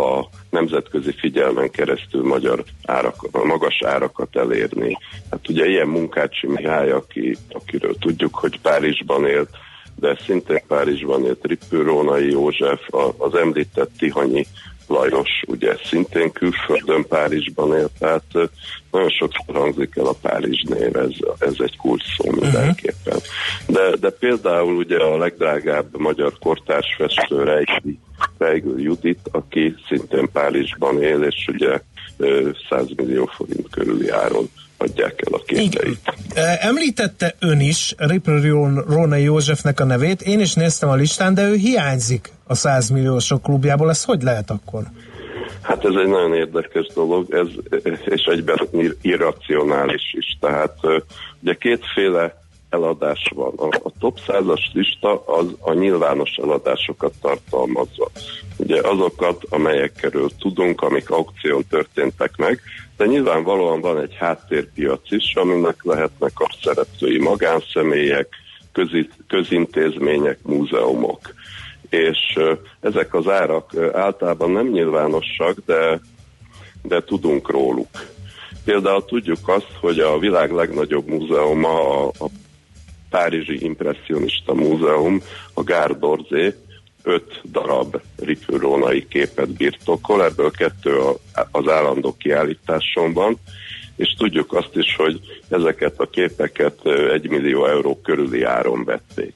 a 0.00 0.28
nemzetközi 0.50 1.12
figyelmen 1.12 1.70
keresztül 1.70 2.22
magyar 2.22 2.64
árak, 2.84 3.44
magas 3.44 3.82
árakat 3.84 4.36
elérni. 4.36 4.98
Hát 5.30 5.48
ugye 5.48 5.66
ilyen 5.66 5.88
Munkácsi 5.88 6.46
Mihály, 6.46 6.90
aki, 6.90 7.36
akiről 7.48 7.94
tudjuk, 7.98 8.34
hogy 8.34 8.60
Párizsban 8.60 9.26
élt, 9.26 9.50
de 9.94 10.18
szintén 10.26 10.62
Párizsban 10.66 11.24
élt 11.24 11.46
Rippő 11.46 11.82
Rónai 11.82 12.30
József, 12.30 12.80
az 13.16 13.34
említett 13.34 13.90
Tihanyi 13.98 14.46
Lajos 14.90 15.42
ugye 15.46 15.76
szintén 15.84 16.32
külföldön 16.32 17.06
Párizsban 17.08 17.78
él, 17.78 17.88
tehát 17.98 18.24
nagyon 18.90 19.08
sokszor 19.08 19.54
hangzik 19.54 19.96
el 19.96 20.06
a 20.06 20.14
Párizs 20.20 20.62
név, 20.62 20.96
ez, 20.96 21.10
ez 21.38 21.54
egy 21.58 21.76
kulcs 21.76 22.04
szó 22.16 22.30
mindenképpen. 22.30 23.18
De, 23.66 23.96
de 23.96 24.10
például 24.10 24.76
ugye 24.76 24.96
a 24.96 25.18
legdrágább 25.18 25.98
magyar 25.98 26.32
kortárs 26.40 26.94
festő 26.96 27.42
Reiki, 27.42 27.98
Reigl 28.38 28.80
Judit, 28.80 29.28
aki 29.30 29.74
szintén 29.88 30.28
Párizsban 30.32 31.02
él, 31.02 31.22
és 31.22 31.48
ugye 31.48 31.80
100 32.68 32.86
millió 32.96 33.24
forint 33.24 33.70
körüli 33.70 34.08
áron 34.08 34.50
adják 34.80 35.22
el 35.26 35.32
a 35.32 35.42
képeit. 35.46 35.98
Említette 36.60 37.34
ön 37.38 37.60
is 37.60 37.94
Ripper 37.98 38.42
Rónai 38.88 39.22
Józsefnek 39.22 39.80
a 39.80 39.84
nevét, 39.84 40.22
én 40.22 40.40
is 40.40 40.54
néztem 40.54 40.88
a 40.88 40.94
listán, 40.94 41.34
de 41.34 41.48
ő 41.48 41.54
hiányzik 41.54 42.32
a 42.46 42.54
100 42.54 42.88
milliósok 42.88 43.42
klubjából, 43.42 43.90
ez 43.90 44.04
hogy 44.04 44.22
lehet 44.22 44.50
akkor? 44.50 44.82
Hát 45.62 45.84
ez 45.84 45.94
egy 45.94 46.08
nagyon 46.08 46.34
érdekes 46.34 46.86
dolog, 46.94 47.34
ez, 47.34 47.46
és 48.04 48.22
egyben 48.22 48.68
irracionális 49.02 50.14
is. 50.18 50.36
Tehát 50.40 50.76
ugye 51.42 51.54
kétféle 51.54 52.40
eladás 52.70 53.32
van. 53.34 53.52
A, 53.56 53.66
a 53.82 53.92
top 53.98 54.18
100-as 54.26 54.72
lista 54.72 55.24
az 55.26 55.46
a 55.60 55.72
nyilvános 55.72 56.30
eladásokat 56.42 57.12
tartalmazza. 57.20 58.10
Ugye 58.56 58.80
azokat, 58.82 59.44
amelyekről 59.48 60.30
tudunk, 60.38 60.80
amik 60.82 61.10
aukción 61.10 61.64
történtek 61.68 62.36
meg, 62.36 62.60
de 63.00 63.06
nyilvánvalóan 63.06 63.80
van 63.80 64.00
egy 64.00 64.14
háttérpiac 64.14 65.10
is, 65.10 65.34
aminek 65.34 65.76
lehetnek 65.82 66.32
a 66.34 66.56
szereplői 66.62 67.18
magánszemélyek, 67.18 68.28
közi, 68.72 69.08
közintézmények, 69.28 70.38
múzeumok. 70.42 71.34
És 71.88 72.38
ezek 72.80 73.14
az 73.14 73.28
árak 73.28 73.76
általában 73.92 74.50
nem 74.50 74.68
nyilvánosak, 74.68 75.56
de, 75.66 76.00
de 76.82 77.02
tudunk 77.04 77.50
róluk. 77.50 78.06
Például 78.64 79.04
tudjuk 79.04 79.48
azt, 79.48 79.72
hogy 79.80 79.98
a 79.98 80.18
világ 80.18 80.52
legnagyobb 80.52 81.06
múzeuma, 81.06 82.04
a, 82.04 82.12
a 82.18 82.26
Párizsi 83.10 83.64
Impressionista 83.64 84.54
Múzeum, 84.54 85.22
a 85.54 85.62
Gárdorze, 85.62 86.54
öt 87.02 87.40
darab 87.50 88.00
ripürónai 88.16 89.06
képet 89.08 89.56
birtokol, 89.56 90.24
ebből 90.24 90.50
kettő 90.50 90.98
az 91.50 91.68
állandó 91.68 92.16
kiállításon 92.18 93.12
van, 93.12 93.38
és 93.96 94.14
tudjuk 94.18 94.52
azt 94.52 94.76
is, 94.76 94.96
hogy 94.96 95.20
ezeket 95.48 96.00
a 96.00 96.10
képeket 96.10 96.86
egy 97.12 97.28
millió 97.28 97.66
euró 97.66 98.00
körüli 98.02 98.42
áron 98.42 98.84
vették. 98.84 99.34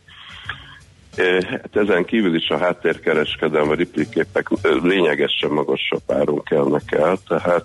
Hát 1.51 1.77
ezen 1.77 2.05
kívül 2.05 2.35
is 2.35 2.49
a 2.49 2.59
háttérkereskedelmi 2.59 3.71
a 3.71 3.75
ripliképek 3.75 4.49
lényegesen 4.83 5.51
magasabb 5.51 6.03
áron 6.07 6.43
kelnek 6.43 6.93
el, 6.93 7.19
tehát 7.29 7.65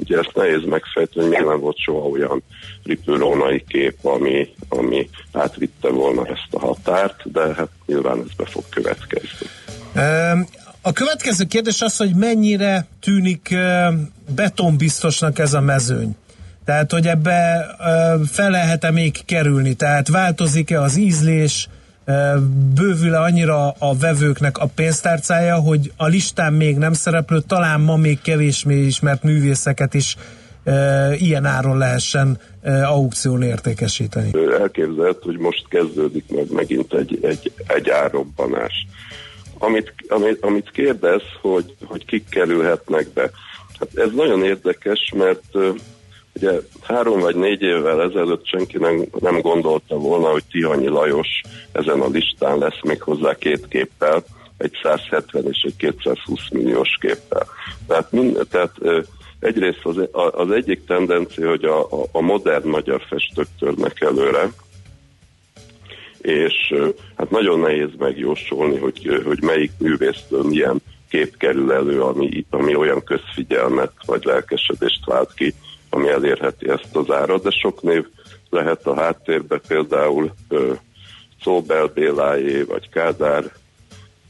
ugye 0.00 0.18
ezt 0.18 0.32
nehéz 0.34 0.64
megfejteni, 0.64 1.28
miért 1.28 1.46
nem 1.46 1.60
volt 1.60 1.78
soha 1.78 2.06
olyan 2.06 2.42
ripülónai 2.84 3.64
kép, 3.68 4.04
ami, 4.04 4.48
ami 4.68 5.08
átvitte 5.32 5.88
volna 5.88 6.26
ezt 6.26 6.48
a 6.50 6.58
határt, 6.58 7.32
de 7.32 7.54
hát 7.54 7.68
nyilván 7.86 8.18
ez 8.18 8.34
be 8.36 8.44
fog 8.44 8.64
következni. 8.68 9.46
A 10.82 10.92
következő 10.92 11.44
kérdés 11.44 11.80
az, 11.82 11.96
hogy 11.96 12.14
mennyire 12.14 12.86
tűnik 13.00 13.54
betonbiztosnak 14.34 15.38
ez 15.38 15.54
a 15.54 15.60
mezőny. 15.60 16.16
Tehát, 16.64 16.92
hogy 16.92 17.06
ebbe 17.06 17.66
fel 18.30 18.50
lehet-e 18.50 18.90
még 18.90 19.24
kerülni? 19.24 19.74
Tehát 19.74 20.08
változik-e 20.08 20.80
az 20.80 20.96
ízlés, 20.96 21.68
bővül-e 22.74 23.20
annyira 23.20 23.70
a 23.78 23.96
vevőknek 24.00 24.58
a 24.58 24.66
pénztárcája, 24.74 25.56
hogy 25.56 25.92
a 25.96 26.06
listán 26.06 26.52
még 26.52 26.76
nem 26.76 26.92
szereplő, 26.92 27.40
talán 27.46 27.80
ma 27.80 27.96
még 27.96 28.20
kevésbé 28.20 28.84
ismert 28.84 29.22
művészeket 29.22 29.94
is 29.94 30.16
ilyen 31.18 31.44
áron 31.44 31.78
lehessen 31.78 32.38
e, 32.62 32.86
aukción 32.86 33.42
értékesíteni. 33.42 34.30
Elképzelhet, 34.60 35.22
hogy 35.22 35.38
most 35.38 35.68
kezdődik 35.68 36.24
meg 36.28 36.52
megint 36.52 36.94
egy, 36.94 37.18
egy, 37.22 37.52
egy 37.66 37.90
árrobbanás. 37.90 38.86
Amit, 39.58 39.94
amit, 40.08 40.44
amit 40.44 40.70
kérdez, 40.70 41.22
hogy, 41.40 41.74
hogy 41.84 42.04
kik 42.04 42.28
kerülhetnek 42.28 43.08
be. 43.14 43.30
Hát 43.78 43.88
ez 43.94 44.08
nagyon 44.14 44.44
érdekes, 44.44 45.12
mert 45.16 45.56
Ugye 46.34 46.60
három 46.80 47.20
vagy 47.20 47.36
négy 47.36 47.62
évvel 47.62 48.02
ezelőtt 48.02 48.46
senki 48.46 48.78
nem, 48.78 49.04
nem 49.20 49.40
gondolta 49.40 49.96
volna, 49.96 50.30
hogy 50.30 50.42
Tihanyi 50.50 50.88
Lajos 50.88 51.40
ezen 51.72 52.00
a 52.00 52.08
listán 52.08 52.58
lesz 52.58 52.82
még 52.82 53.02
hozzá 53.02 53.34
két 53.34 53.68
képpel, 53.68 54.24
egy 54.56 54.78
170 54.82 55.44
és 55.48 55.62
egy 55.62 55.76
220 55.76 56.40
milliós 56.50 56.98
képpel. 57.00 57.46
Tehát, 57.86 58.12
mind, 58.12 58.46
tehát 58.50 58.72
egyrészt 59.40 59.80
az, 59.82 60.08
az 60.32 60.50
egyik 60.50 60.84
tendencia, 60.86 61.48
hogy 61.48 61.64
a, 61.64 61.86
a 62.12 62.20
modern 62.20 62.68
magyar 62.68 63.02
festők 63.08 63.48
törnek 63.58 64.00
előre, 64.00 64.50
és 66.20 66.74
hát 67.16 67.30
nagyon 67.30 67.60
nehéz 67.60 67.90
megjósolni, 67.98 68.78
hogy, 68.78 69.22
hogy 69.24 69.42
melyik 69.42 69.72
művésztől 69.78 70.42
milyen 70.42 70.82
kép 71.08 71.36
kerül 71.36 71.72
elő, 71.72 72.02
ami, 72.02 72.44
ami 72.50 72.74
olyan 72.74 73.04
közfigyelmet 73.04 73.92
vagy 74.06 74.24
lelkesedést 74.24 75.04
vált 75.04 75.34
ki, 75.34 75.54
ami 75.94 76.08
elérheti 76.08 76.68
ezt 76.68 76.96
az 76.96 77.10
árat, 77.10 77.42
de 77.42 77.50
sok 77.50 77.82
név 77.82 78.06
lehet 78.50 78.86
a 78.86 78.94
háttérbe, 78.94 79.60
például 79.68 80.32
ö, 80.48 80.72
Szóbel 81.42 81.86
Bélájé, 81.86 82.62
vagy 82.62 82.88
Kádár 82.88 83.44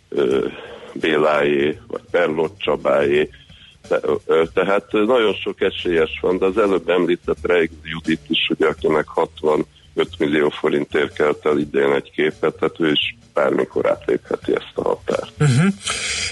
ö, 0.09 0.47
Bélájé, 0.95 1.79
vagy 1.87 2.03
Perlott 2.11 2.59
ö, 4.27 4.43
tehát 4.55 4.93
nagyon 4.93 5.35
sok 5.35 5.61
esélyes 5.61 6.19
van, 6.21 6.39
de 6.39 6.45
az 6.45 6.59
előbb 6.59 6.89
említett 6.89 7.47
Reig 7.47 7.71
Judit 7.83 8.25
is, 8.29 8.49
ugye, 8.49 8.67
akinek 8.67 9.07
65 9.95 10.18
millió 10.18 10.49
forintért 10.49 11.12
kelt 11.12 11.47
el 11.47 11.59
idén 11.59 11.93
egy 11.93 12.11
képet, 12.11 12.55
tehát 12.55 12.80
ő 12.80 12.90
is 12.90 13.16
bármikor 13.34 13.90
átlépheti 13.90 14.53
ezt 14.55 14.72
a 14.74 14.82
határt. 14.82 15.32
Uh-huh. 15.40 15.72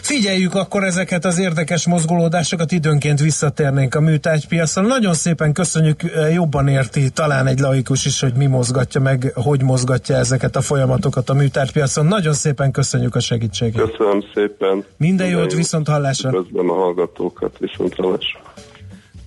Figyeljük 0.03 0.55
akkor 0.55 0.85
ezeket 0.85 1.25
az 1.25 1.39
érdekes 1.39 1.87
mozgolódásokat, 1.87 2.73
időnként 2.73 3.21
visszatérnénk 3.21 3.95
a 3.95 4.01
műtárgypiacon. 4.01 4.85
Nagyon 4.85 5.15
szépen 5.15 5.53
köszönjük, 5.53 6.03
eh, 6.03 6.35
jobban 6.35 6.69
érti 6.69 7.11
talán 7.11 7.47
egy 7.47 7.59
laikus 7.59 8.05
is, 8.05 8.21
hogy 8.21 8.35
mi 8.35 8.47
mozgatja 8.47 9.01
meg, 9.01 9.33
hogy 9.35 9.63
mozgatja 9.63 10.17
ezeket 10.17 10.57
a 10.57 10.61
folyamatokat 10.61 11.31
a 11.31 11.35
műtárgypiacon. 11.35 12.07
Nagyon 12.07 12.33
szépen 12.33 12.71
köszönjük 12.71 13.15
a 13.15 13.21
segítséget. 13.21 13.91
Köszönöm 13.91 14.25
szépen. 14.35 14.85
Minden 14.97 15.29
jót, 15.29 15.53
viszont 15.53 15.89
hallásra. 15.89 16.31
Köszönöm 16.31 16.71
a 16.71 16.75
hallgatókat, 16.75 17.59
viszont 17.59 17.95
hallásra. 17.95 18.41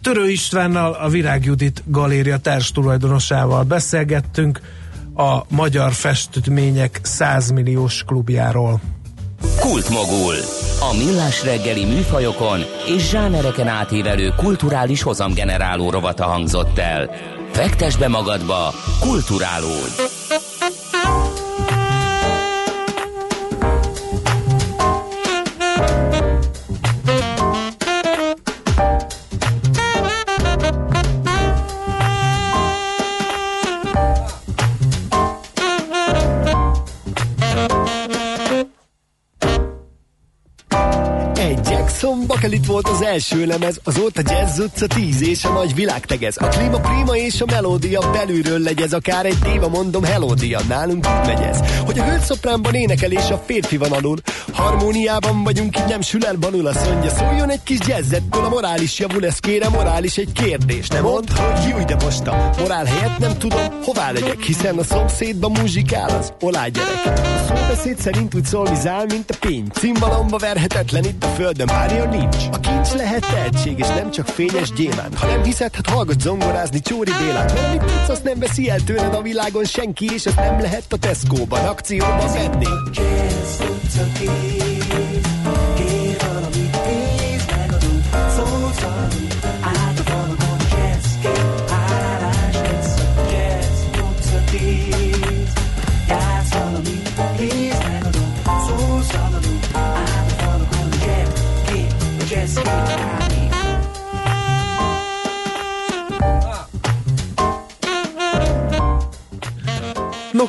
Törő 0.04 0.30
Istvánnal, 0.30 0.94
a 0.94 1.10
Virág 1.10 1.46
Judit 1.46 1.84
galéria 1.86 2.38
társ 2.38 2.72
tulajdonosával 2.72 3.64
beszélgettünk 3.64 4.62
a 5.16 5.56
magyar 5.56 5.94
festmények 5.94 7.00
100 7.04 7.52
milliós 7.52 8.04
klubjáról. 8.04 8.82
Kultmogul. 9.60 10.36
A 10.80 10.96
millás 10.98 11.44
reggeli 11.44 11.86
műfajokon 11.86 12.60
és 12.96 13.10
zsánereken 13.10 13.68
átívelő 13.68 14.34
kulturális 14.38 15.02
hozamgeneráló 15.02 15.90
rovata 15.90 16.26
hangzott 16.26 16.78
el. 16.78 17.10
Fektes 17.52 17.98
be 17.98 18.08
magadba, 18.08 18.74
kulturálódj! 19.00 20.43
Bakelit 42.44 42.66
volt 42.66 42.88
az 42.88 43.02
első 43.02 43.46
lemez, 43.46 43.80
azóta 43.84 44.22
jazz 44.26 44.60
utca 44.60 44.88
tíz 44.88 45.22
és 45.22 45.44
a 45.44 45.52
nagy 45.52 45.76
világ 45.76 46.06
tegez. 46.06 46.38
A 46.38 46.48
klíma 46.48 46.80
prima 46.80 47.18
és 47.18 47.42
a 47.42 47.46
melódia 47.46 48.12
belülről 48.12 48.60
legyez, 48.60 48.94
akár 48.94 49.26
egy 49.26 49.38
diva 49.38 49.68
mondom 49.68 50.04
helódia, 50.04 50.60
nálunk 50.68 51.06
úgy 51.06 51.28
megy 51.28 51.42
ez. 51.42 51.60
Hogy 51.86 52.00
a 52.00 52.04
hölgyszopránban 52.04 52.74
énekel 52.74 53.12
és 53.12 53.30
a 53.30 53.44
férfi 53.46 53.78
van 53.78 53.92
alul, 53.92 54.18
harmóniában 54.52 55.44
vagyunk, 55.44 55.78
így 55.78 55.88
nem 55.88 56.02
sül 56.02 56.26
el 56.26 56.36
banul, 56.36 56.68
azt 56.68 56.90
mondja, 56.92 57.10
szóljon 57.10 57.50
egy 57.50 57.64
kis 57.64 57.78
jazzettől, 57.88 58.46
a 58.46 58.50
morális 58.50 59.00
javul, 59.00 59.26
ez 59.26 59.40
kérem, 59.40 59.72
morális 59.72 60.18
egy 60.18 60.32
kérdés. 60.32 60.88
Nem 60.88 61.04
mond, 61.04 61.30
hogy 61.30 61.70
jú, 61.70 61.86
de 61.86 61.96
most 62.04 62.28
a 62.28 62.54
morál 62.58 62.86
helyett 62.86 63.18
nem 63.18 63.38
tudom, 63.38 63.82
hová 63.84 64.12
legyek, 64.12 64.42
hiszen 64.42 64.78
a 64.78 64.84
szomszédban 64.84 65.52
muzsikál 65.52 66.10
az 66.10 66.34
olá 66.42 66.68
gyerek. 66.68 67.06
A 67.06 67.46
szóbeszéd 67.48 68.00
szerint 68.00 68.36
úgy 68.36 68.46
szolvizál, 68.46 69.06
mint 69.06 69.30
a 69.30 69.36
pény. 69.40 69.68
Cimbalomba 69.74 70.38
verhetetlen 70.38 71.04
itt 71.04 71.24
a 71.24 71.28
földön, 71.28 71.68
párja 71.68 72.10
nincs. 72.10 72.33
A 72.52 72.60
kincs 72.60 72.92
lehet 72.94 73.26
tehetség, 73.32 73.80
és 73.80 73.88
nem 73.88 74.12
csak 74.12 74.28
fényes 74.28 74.72
gyémánt. 74.72 75.18
Ha 75.18 75.28
nem 75.28 75.44
hiszed, 75.44 75.76
hát 75.76 75.88
hallgass 75.88 76.16
zongorázni 76.20 76.80
Csóri 76.80 77.12
Bélát. 77.20 77.60
Amit 77.60 77.80
tudsz, 77.80 78.10
azt 78.10 78.24
nem 78.24 78.40
veszi 78.40 78.70
el 78.70 78.84
tőled 78.84 79.14
a 79.14 79.22
világon 79.22 79.66
senki, 79.66 80.06
és 80.14 80.26
ez 80.26 80.36
nem 80.36 80.60
lehet 80.60 80.94
a 80.94 80.98
Tesco-ban, 80.98 81.66
akcióban 81.66 82.34
venni. 82.34 82.68
No 84.26 84.73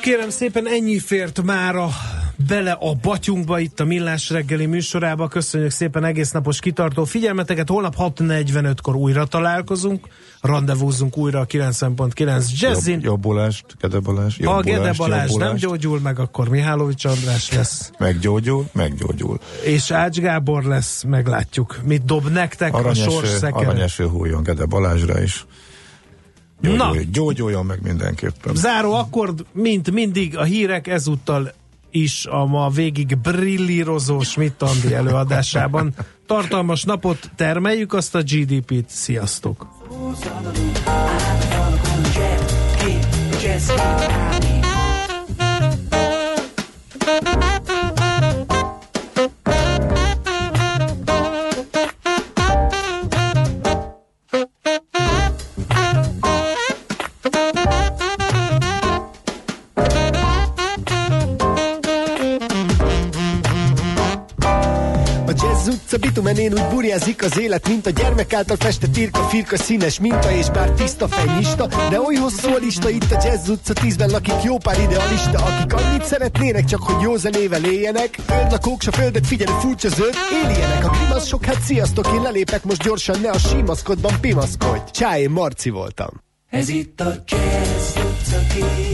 kérem 0.05 0.31
szépen 0.31 0.69
ennyi 0.69 0.99
fért 0.99 1.43
mára 1.43 1.89
bele 2.49 2.73
a 2.73 2.95
batyunkba 3.03 3.59
itt 3.59 3.81
a 3.81 3.85
Millás 3.85 4.31
reggeli 4.31 4.67
műsorába. 4.67 5.29
Köszönjük 5.29 5.71
szépen 5.71 6.05
egész 6.05 6.31
napos 6.31 6.61
kitartó 6.61 7.05
figyelmeteket. 7.05 7.69
Holnap 7.69 7.95
6.45-kor 7.99 8.95
újra 8.95 9.27
találkozunk. 9.27 10.07
Rendezvúzzunk 10.41 11.17
újra 11.17 11.41
a 11.41 11.47
90.9 11.47 12.61
Jazzin. 12.61 12.93
Jobb, 12.93 13.05
jobbulást, 13.05 13.65
Gede 13.81 13.99
Balázs. 13.99 14.45
Ha 14.45 14.61
Gede 14.61 14.93
Balázs 14.97 15.33
nem 15.33 15.55
gyógyul 15.55 16.01
meg, 16.01 16.19
akkor 16.19 16.49
Mihálovics 16.49 17.05
András 17.05 17.53
lesz. 17.53 17.91
meggyógyul, 17.99 18.65
meggyógyul. 18.73 19.41
És 19.63 19.91
Ács 19.91 20.19
Gábor 20.19 20.65
lesz, 20.65 21.03
meglátjuk. 21.03 21.81
Mit 21.85 22.05
dob 22.05 22.29
nektek 22.29 22.75
aranyeső, 22.75 23.07
a 23.07 23.11
sorszekere. 23.11 23.67
Aranyeső 23.67 24.07
hújon 24.07 24.43
Gede 24.43 24.65
Balázsra 24.65 25.23
is. 25.23 25.47
Gyógyulj, 26.61 26.77
Na. 26.77 27.11
gyógyuljon 27.13 27.67
meg 27.67 27.83
mindenképpen. 27.83 28.55
Záró 28.55 28.93
akkord, 28.93 29.45
mint 29.53 29.91
mindig 29.91 30.37
a 30.37 30.43
hírek 30.43 30.87
ezúttal 30.87 31.53
is 31.91 32.27
a 32.27 32.45
ma 32.45 32.69
végig 32.69 33.19
brillírozó 33.19 34.21
Schmidt-Andi 34.21 34.95
előadásában. 34.95 35.95
Tartalmas 36.27 36.83
napot 36.85 37.31
termeljük, 37.37 37.93
azt 37.93 38.15
a 38.15 38.23
GDP-t. 38.23 38.89
Sziasztok! 38.89 39.67
burjázik 66.75 67.25
az 67.25 67.39
élet, 67.39 67.69
mint 67.69 67.87
a 67.87 67.91
gyermek 67.91 68.33
által 68.33 68.57
festett 68.57 68.99
írka, 68.99 69.23
firka, 69.23 69.57
színes 69.57 70.01
minta, 70.01 70.33
és 70.33 70.51
bár 70.51 70.71
tiszta 70.71 71.09
fejnyista, 71.09 71.67
de 71.67 72.01
oly 72.01 72.15
hosszú 72.15 72.49
a 72.49 72.57
lista 72.59 72.89
itt 72.89 73.11
a 73.11 73.21
Jazz 73.25 73.49
utca 73.49 73.73
10-ben 73.75 74.11
lakik 74.11 74.43
jó 74.43 74.59
pár 74.59 74.81
idealista, 74.81 75.45
akik 75.45 75.73
annyit 75.73 76.05
szeretnének, 76.05 76.65
csak 76.65 76.83
hogy 76.83 77.03
jó 77.03 77.17
zenével 77.17 77.65
éljenek. 77.65 78.19
Földlakók 78.27 78.83
s 78.83 78.87
a 78.87 78.93
földet 78.93 79.27
figyelő 79.27 79.53
furcsa 79.61 79.89
zöld, 79.89 80.15
éljenek 80.45 80.85
a 80.85 80.89
grimaszsok, 80.89 81.45
hát 81.45 81.61
sziasztok, 81.61 82.07
én 82.15 82.23
lelépek 82.23 82.65
most 82.65 82.83
gyorsan, 82.83 83.21
ne 83.21 83.31
a 83.31 83.39
símaszkodban 83.39 84.21
pimaszkodj. 84.21 84.91
Csá, 84.91 85.19
én 85.19 85.31
Marci 85.31 85.71
voltam. 85.71 86.23
Ez 86.51 86.69
itt 86.69 87.01
a 87.01 87.15
Jazz 87.27 87.97
utca 87.97 88.39
10. 88.87 88.94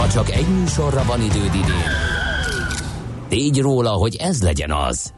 Ha 0.00 0.08
csak 0.08 0.30
egy 0.30 0.48
műsorra 0.48 1.04
van 1.04 1.20
időd 1.20 1.54
idén, 1.54 1.90
tégy 3.28 3.60
róla, 3.60 3.90
hogy 3.90 4.16
ez 4.16 4.42
legyen 4.42 4.72
az. 4.72 5.12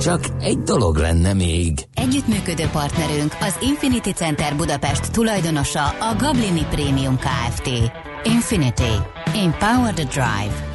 Csak 0.00 0.24
egy 0.40 0.58
dolog 0.58 0.96
lenne 0.96 1.32
még. 1.32 1.78
Együttműködő 1.94 2.68
partnerünk 2.72 3.36
az 3.40 3.56
Infinity 3.60 4.10
Center 4.10 4.56
Budapest 4.56 5.12
tulajdonosa 5.12 5.84
a 5.84 6.14
Gablini 6.18 6.64
Premium 6.70 7.16
Kft. 7.18 7.70
Infinity. 8.22 8.94
Empower 9.34 9.92
the 9.94 10.04
Drive. 10.04 10.73